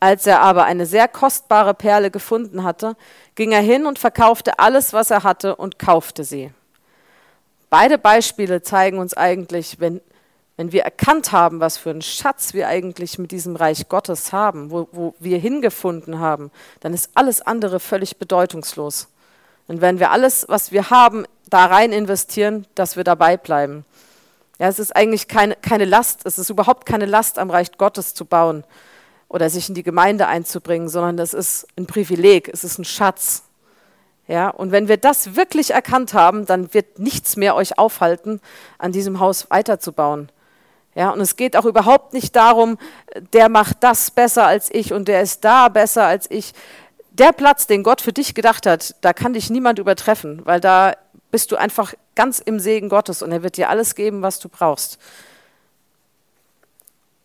Als 0.00 0.26
er 0.26 0.40
aber 0.40 0.64
eine 0.64 0.84
sehr 0.84 1.06
kostbare 1.06 1.74
Perle 1.74 2.10
gefunden 2.10 2.64
hatte, 2.64 2.96
ging 3.34 3.52
er 3.52 3.60
hin 3.60 3.86
und 3.86 3.98
verkaufte 3.98 4.58
alles, 4.58 4.92
was 4.92 5.10
er 5.10 5.22
hatte, 5.22 5.56
und 5.56 5.78
kaufte 5.78 6.24
sie. 6.24 6.50
Beide 7.72 7.96
Beispiele 7.96 8.60
zeigen 8.60 8.98
uns 8.98 9.14
eigentlich, 9.14 9.80
wenn, 9.80 10.02
wenn 10.58 10.72
wir 10.72 10.82
erkannt 10.82 11.32
haben, 11.32 11.60
was 11.60 11.78
für 11.78 11.88
einen 11.88 12.02
Schatz 12.02 12.52
wir 12.52 12.68
eigentlich 12.68 13.18
mit 13.18 13.30
diesem 13.30 13.56
Reich 13.56 13.88
Gottes 13.88 14.30
haben, 14.30 14.70
wo, 14.70 14.88
wo 14.92 15.14
wir 15.20 15.38
hingefunden 15.38 16.18
haben, 16.18 16.50
dann 16.80 16.92
ist 16.92 17.12
alles 17.14 17.40
andere 17.40 17.80
völlig 17.80 18.18
bedeutungslos. 18.18 19.08
Und 19.68 19.80
wenn 19.80 19.98
wir 20.00 20.10
alles, 20.10 20.44
was 20.50 20.70
wir 20.70 20.90
haben, 20.90 21.24
da 21.48 21.64
rein 21.64 21.94
investieren, 21.94 22.66
dass 22.74 22.96
wir 22.96 23.04
dabei 23.04 23.38
bleiben. 23.38 23.86
Ja, 24.58 24.68
es 24.68 24.78
ist 24.78 24.94
eigentlich 24.94 25.26
keine, 25.26 25.56
keine 25.56 25.86
Last, 25.86 26.26
es 26.26 26.36
ist 26.36 26.50
überhaupt 26.50 26.84
keine 26.84 27.06
Last, 27.06 27.38
am 27.38 27.48
Reich 27.48 27.72
Gottes 27.78 28.12
zu 28.12 28.26
bauen 28.26 28.64
oder 29.28 29.48
sich 29.48 29.70
in 29.70 29.74
die 29.74 29.82
Gemeinde 29.82 30.26
einzubringen, 30.26 30.90
sondern 30.90 31.16
das 31.16 31.32
ist 31.32 31.66
ein 31.78 31.86
Privileg, 31.86 32.50
es 32.52 32.64
ist 32.64 32.78
ein 32.78 32.84
Schatz. 32.84 33.44
Ja, 34.32 34.48
und 34.48 34.72
wenn 34.72 34.88
wir 34.88 34.96
das 34.96 35.36
wirklich 35.36 35.72
erkannt 35.72 36.14
haben, 36.14 36.46
dann 36.46 36.72
wird 36.72 36.98
nichts 36.98 37.36
mehr 37.36 37.54
euch 37.54 37.76
aufhalten, 37.76 38.40
an 38.78 38.90
diesem 38.90 39.20
Haus 39.20 39.50
weiterzubauen. 39.50 40.32
Ja, 40.94 41.10
und 41.10 41.20
es 41.20 41.36
geht 41.36 41.54
auch 41.54 41.66
überhaupt 41.66 42.14
nicht 42.14 42.34
darum, 42.34 42.78
der 43.34 43.50
macht 43.50 43.76
das 43.80 44.10
besser 44.10 44.46
als 44.46 44.70
ich 44.72 44.94
und 44.94 45.06
der 45.06 45.20
ist 45.20 45.44
da 45.44 45.68
besser 45.68 46.06
als 46.06 46.30
ich. 46.30 46.54
der 47.10 47.32
Platz, 47.32 47.66
den 47.66 47.82
Gott 47.82 48.00
für 48.00 48.14
dich 48.14 48.34
gedacht 48.34 48.64
hat, 48.64 48.94
da 49.02 49.12
kann 49.12 49.34
dich 49.34 49.50
niemand 49.50 49.78
übertreffen, 49.78 50.40
weil 50.46 50.60
da 50.60 50.94
bist 51.30 51.52
du 51.52 51.56
einfach 51.56 51.92
ganz 52.14 52.38
im 52.38 52.58
Segen 52.58 52.88
Gottes 52.88 53.20
und 53.20 53.32
er 53.32 53.42
wird 53.42 53.58
dir 53.58 53.68
alles 53.68 53.94
geben, 53.94 54.22
was 54.22 54.38
du 54.38 54.48
brauchst. 54.48 54.98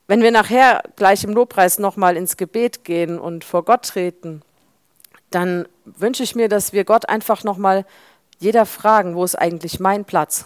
Wenn 0.08 0.22
wir 0.22 0.32
nachher 0.32 0.84
gleich 0.98 1.24
im 1.24 1.32
Lobpreis 1.32 1.80
nochmal 1.80 2.18
ins 2.18 2.36
Gebet 2.36 2.84
gehen 2.84 3.18
und 3.18 3.46
vor 3.46 3.64
Gott 3.64 3.84
treten, 3.84 4.42
dann 5.30 5.68
wünsche 5.86 6.24
ich 6.24 6.36
mir, 6.36 6.50
dass 6.50 6.74
wir 6.74 6.86
Gott 6.86 7.10
einfach 7.10 7.44
nochmal 7.44 7.86
jeder 8.40 8.66
fragen, 8.66 9.16
wo 9.16 9.24
ist 9.24 9.36
eigentlich 9.36 9.80
mein 9.80 10.06
Platz? 10.06 10.46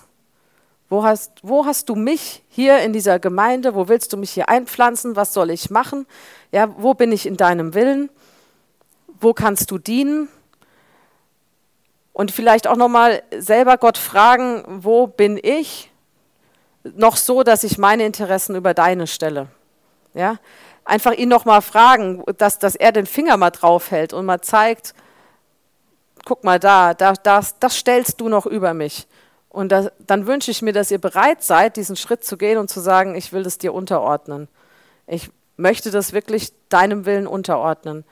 Wo 0.89 1.03
hast, 1.03 1.31
wo 1.41 1.65
hast 1.65 1.87
du 1.87 1.95
mich 1.95 2.43
hier 2.49 2.79
in 2.79 2.91
dieser 2.91 3.17
Gemeinde? 3.19 3.75
Wo 3.75 3.87
willst 3.87 4.11
du 4.11 4.17
mich 4.17 4.31
hier 4.31 4.49
einpflanzen? 4.49 5.15
Was 5.15 5.33
soll 5.33 5.49
ich 5.49 5.69
machen? 5.69 6.05
Ja, 6.51 6.73
wo 6.77 6.93
bin 6.93 7.11
ich 7.11 7.25
in 7.25 7.37
deinem 7.37 7.73
Willen? 7.73 8.09
Wo 9.19 9.33
kannst 9.33 9.71
du 9.71 9.77
dienen? 9.77 10.27
Und 12.13 12.31
vielleicht 12.31 12.67
auch 12.67 12.75
nochmal 12.75 13.23
selber 13.37 13.77
Gott 13.77 13.97
fragen, 13.97 14.63
wo 14.67 15.07
bin 15.07 15.39
ich 15.41 15.89
noch 16.83 17.15
so, 17.15 17.43
dass 17.43 17.63
ich 17.63 17.77
meine 17.77 18.05
Interessen 18.05 18.55
über 18.55 18.73
deine 18.73 19.07
stelle? 19.07 19.47
Ja? 20.13 20.39
Einfach 20.91 21.13
ihn 21.13 21.29
nochmal 21.29 21.61
fragen, 21.61 22.21
dass, 22.37 22.59
dass 22.59 22.75
er 22.75 22.91
den 22.91 23.05
Finger 23.05 23.37
mal 23.37 23.51
draufhält 23.51 24.11
und 24.11 24.25
mal 24.25 24.41
zeigt, 24.41 24.93
guck 26.25 26.43
mal 26.43 26.59
da, 26.59 26.93
da 26.93 27.13
das, 27.13 27.57
das 27.59 27.77
stellst 27.77 28.19
du 28.19 28.27
noch 28.27 28.45
über 28.45 28.73
mich. 28.73 29.07
Und 29.47 29.71
das, 29.71 29.89
dann 29.99 30.27
wünsche 30.27 30.51
ich 30.51 30.61
mir, 30.61 30.73
dass 30.73 30.91
ihr 30.91 30.99
bereit 30.99 31.43
seid, 31.43 31.77
diesen 31.77 31.95
Schritt 31.95 32.25
zu 32.25 32.35
gehen 32.35 32.57
und 32.57 32.69
zu 32.69 32.81
sagen, 32.81 33.15
ich 33.15 33.31
will 33.31 33.43
das 33.43 33.57
dir 33.57 33.73
unterordnen. 33.73 34.49
Ich 35.07 35.29
möchte 35.55 35.91
das 35.91 36.11
wirklich 36.11 36.51
deinem 36.67 37.05
Willen 37.05 37.25
unterordnen. 37.25 38.03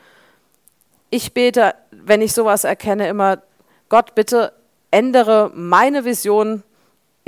Ich 1.10 1.34
bete, 1.34 1.76
wenn 1.92 2.22
ich 2.22 2.32
sowas 2.32 2.64
erkenne, 2.64 3.10
immer, 3.10 3.42
Gott, 3.90 4.16
bitte 4.16 4.54
ändere 4.90 5.52
meine 5.54 6.06
Vision 6.06 6.64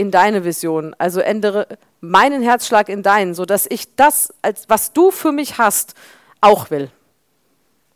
in 0.01 0.09
deine 0.09 0.43
Vision. 0.43 0.95
Also 0.97 1.19
ändere 1.19 1.67
meinen 2.01 2.41
Herzschlag 2.41 2.89
in 2.89 3.03
deinen, 3.03 3.35
sodass 3.35 3.67
ich 3.69 3.95
das, 3.95 4.33
als, 4.41 4.67
was 4.67 4.93
du 4.93 5.11
für 5.11 5.31
mich 5.31 5.59
hast, 5.59 5.93
auch 6.41 6.71
will. 6.71 6.89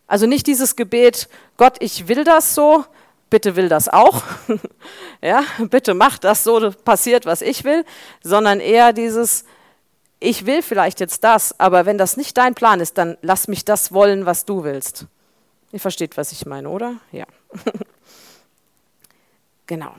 Also 0.05 0.27
nicht 0.27 0.45
dieses 0.45 0.75
Gebet, 0.75 1.27
Gott, 1.57 1.77
ich 1.79 2.07
will 2.07 2.23
das 2.23 2.53
so, 2.53 2.85
bitte 3.31 3.55
will 3.55 3.69
das 3.69 3.89
auch. 3.89 4.21
ja, 5.21 5.43
bitte 5.71 5.95
mach 5.95 6.19
das 6.19 6.43
so, 6.43 6.71
passiert, 6.71 7.25
was 7.25 7.41
ich 7.41 7.63
will, 7.63 7.83
sondern 8.23 8.59
eher 8.59 8.93
dieses, 8.93 9.45
ich 10.19 10.45
will 10.45 10.61
vielleicht 10.61 10.99
jetzt 10.99 11.23
das, 11.23 11.59
aber 11.59 11.87
wenn 11.87 11.97
das 11.97 12.17
nicht 12.17 12.37
dein 12.37 12.53
Plan 12.53 12.79
ist, 12.79 12.99
dann 12.99 13.17
lass 13.23 13.47
mich 13.47 13.65
das 13.65 13.91
wollen, 13.91 14.27
was 14.27 14.45
du 14.45 14.63
willst. 14.63 15.07
Ihr 15.71 15.79
versteht, 15.79 16.17
was 16.17 16.31
ich 16.31 16.45
meine, 16.45 16.69
oder? 16.69 16.97
Ja. 17.11 17.25
genau. 19.65 19.95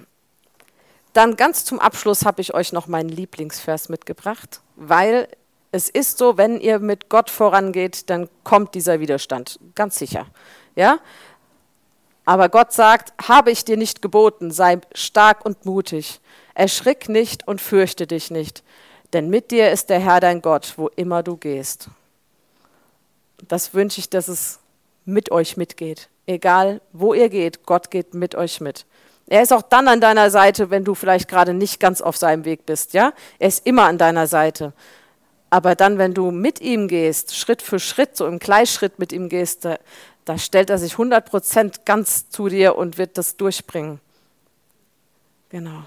Dann 1.17 1.37
ganz 1.37 1.65
zum 1.65 1.79
Abschluss 1.79 2.27
habe 2.27 2.43
ich 2.43 2.53
euch 2.53 2.75
noch 2.75 2.89
meinen 2.89 3.09
Lieblingsvers 3.09 3.89
mitgebracht, 3.89 4.61
weil 4.75 5.29
es 5.73 5.89
ist 5.89 6.19
so, 6.19 6.37
wenn 6.37 6.61
ihr 6.61 6.79
mit 6.79 7.09
Gott 7.09 7.31
vorangeht, 7.31 8.11
dann 8.11 8.29
kommt 8.45 8.75
dieser 8.75 9.01
Widerstand, 9.01 9.59
ganz 9.75 9.97
sicher. 9.97 10.27
Ja? 10.75 10.99
Aber 12.27 12.51
Gott 12.51 12.75
sagt, 12.75 13.15
habe 13.27 13.51
ich 13.51 13.65
dir 13.65 13.79
nicht 13.79 14.03
geboten, 14.03 14.51
sei 14.51 14.79
stark 14.93 15.47
und 15.47 15.65
mutig, 15.65 16.21
erschrick 16.53 17.09
nicht 17.09 17.49
und 17.49 17.63
fürchte 17.63 18.07
dich 18.07 18.31
nicht, 18.31 18.63
denn 19.15 19.31
mit 19.31 19.51
dir 19.53 19.71
ist 19.71 19.89
der 19.89 20.01
Herr 20.01 20.21
dein 20.21 20.43
Gott, 20.43 20.75
wo 20.77 20.89
immer 20.97 21.23
du 21.23 21.39
gehst. 21.39 21.89
Das 23.49 23.73
wünsche 23.73 24.01
ich, 24.01 24.11
dass 24.11 24.29
es 24.29 24.61
mit 25.07 25.31
euch 25.31 25.57
mitgeht. 25.57 26.11
Egal, 26.27 26.83
wo 26.93 27.15
ihr 27.15 27.31
geht, 27.31 27.65
Gott 27.65 27.91
geht 27.91 28.13
mit 28.13 28.35
euch 28.35 28.61
mit. 28.61 28.85
Er 29.29 29.43
ist 29.43 29.53
auch 29.53 29.63
dann 29.63 29.89
an 29.89 30.01
deiner 30.01 30.31
Seite, 30.31 30.71
wenn 30.71 30.85
du 30.85 30.95
vielleicht 30.95 31.29
gerade 31.29 31.53
nicht 31.53 31.81
ganz 31.81 32.01
auf 32.01 32.17
seinem 32.17 32.45
Weg 32.45 32.65
bist, 32.65 32.95
ja? 32.95 33.13
Er 33.39 33.49
ist 33.49 33.67
immer 33.67 33.85
an 33.85 33.99
deiner 33.99 34.27
Seite. 34.27 34.73
Aber 35.51 35.75
dann, 35.75 35.99
wenn 35.99 36.15
du 36.15 36.31
mit 36.31 36.61
ihm 36.61 36.89
gehst, 36.89 37.37
Schritt 37.37 37.63
für 37.63 37.79
Schritt, 37.79 38.17
so 38.17 38.27
im 38.27 38.39
Gleichschritt 38.39 38.99
mit 38.99 39.13
ihm 39.13 39.29
gehst, 39.29 39.65
da, 39.65 39.79
da 40.25 40.39
stellt 40.39 40.71
er 40.71 40.79
sich 40.79 40.95
100% 40.95 41.81
ganz 41.85 42.29
zu 42.31 42.49
dir 42.49 42.77
und 42.77 42.99
wird 42.99 43.19
das 43.19 43.37
durchbringen. 43.37 44.01
Genau. 45.49 45.83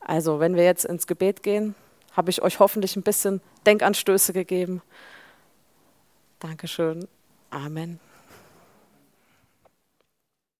Also, 0.00 0.40
wenn 0.40 0.56
wir 0.56 0.64
jetzt 0.64 0.84
ins 0.84 1.06
Gebet 1.06 1.42
gehen, 1.42 1.74
habe 2.12 2.30
ich 2.30 2.42
euch 2.42 2.58
hoffentlich 2.60 2.96
ein 2.96 3.02
bisschen 3.02 3.40
Denkanstöße 3.66 4.32
gegeben. 4.32 4.80
Dankeschön. 6.40 7.06
Amen. 7.50 8.00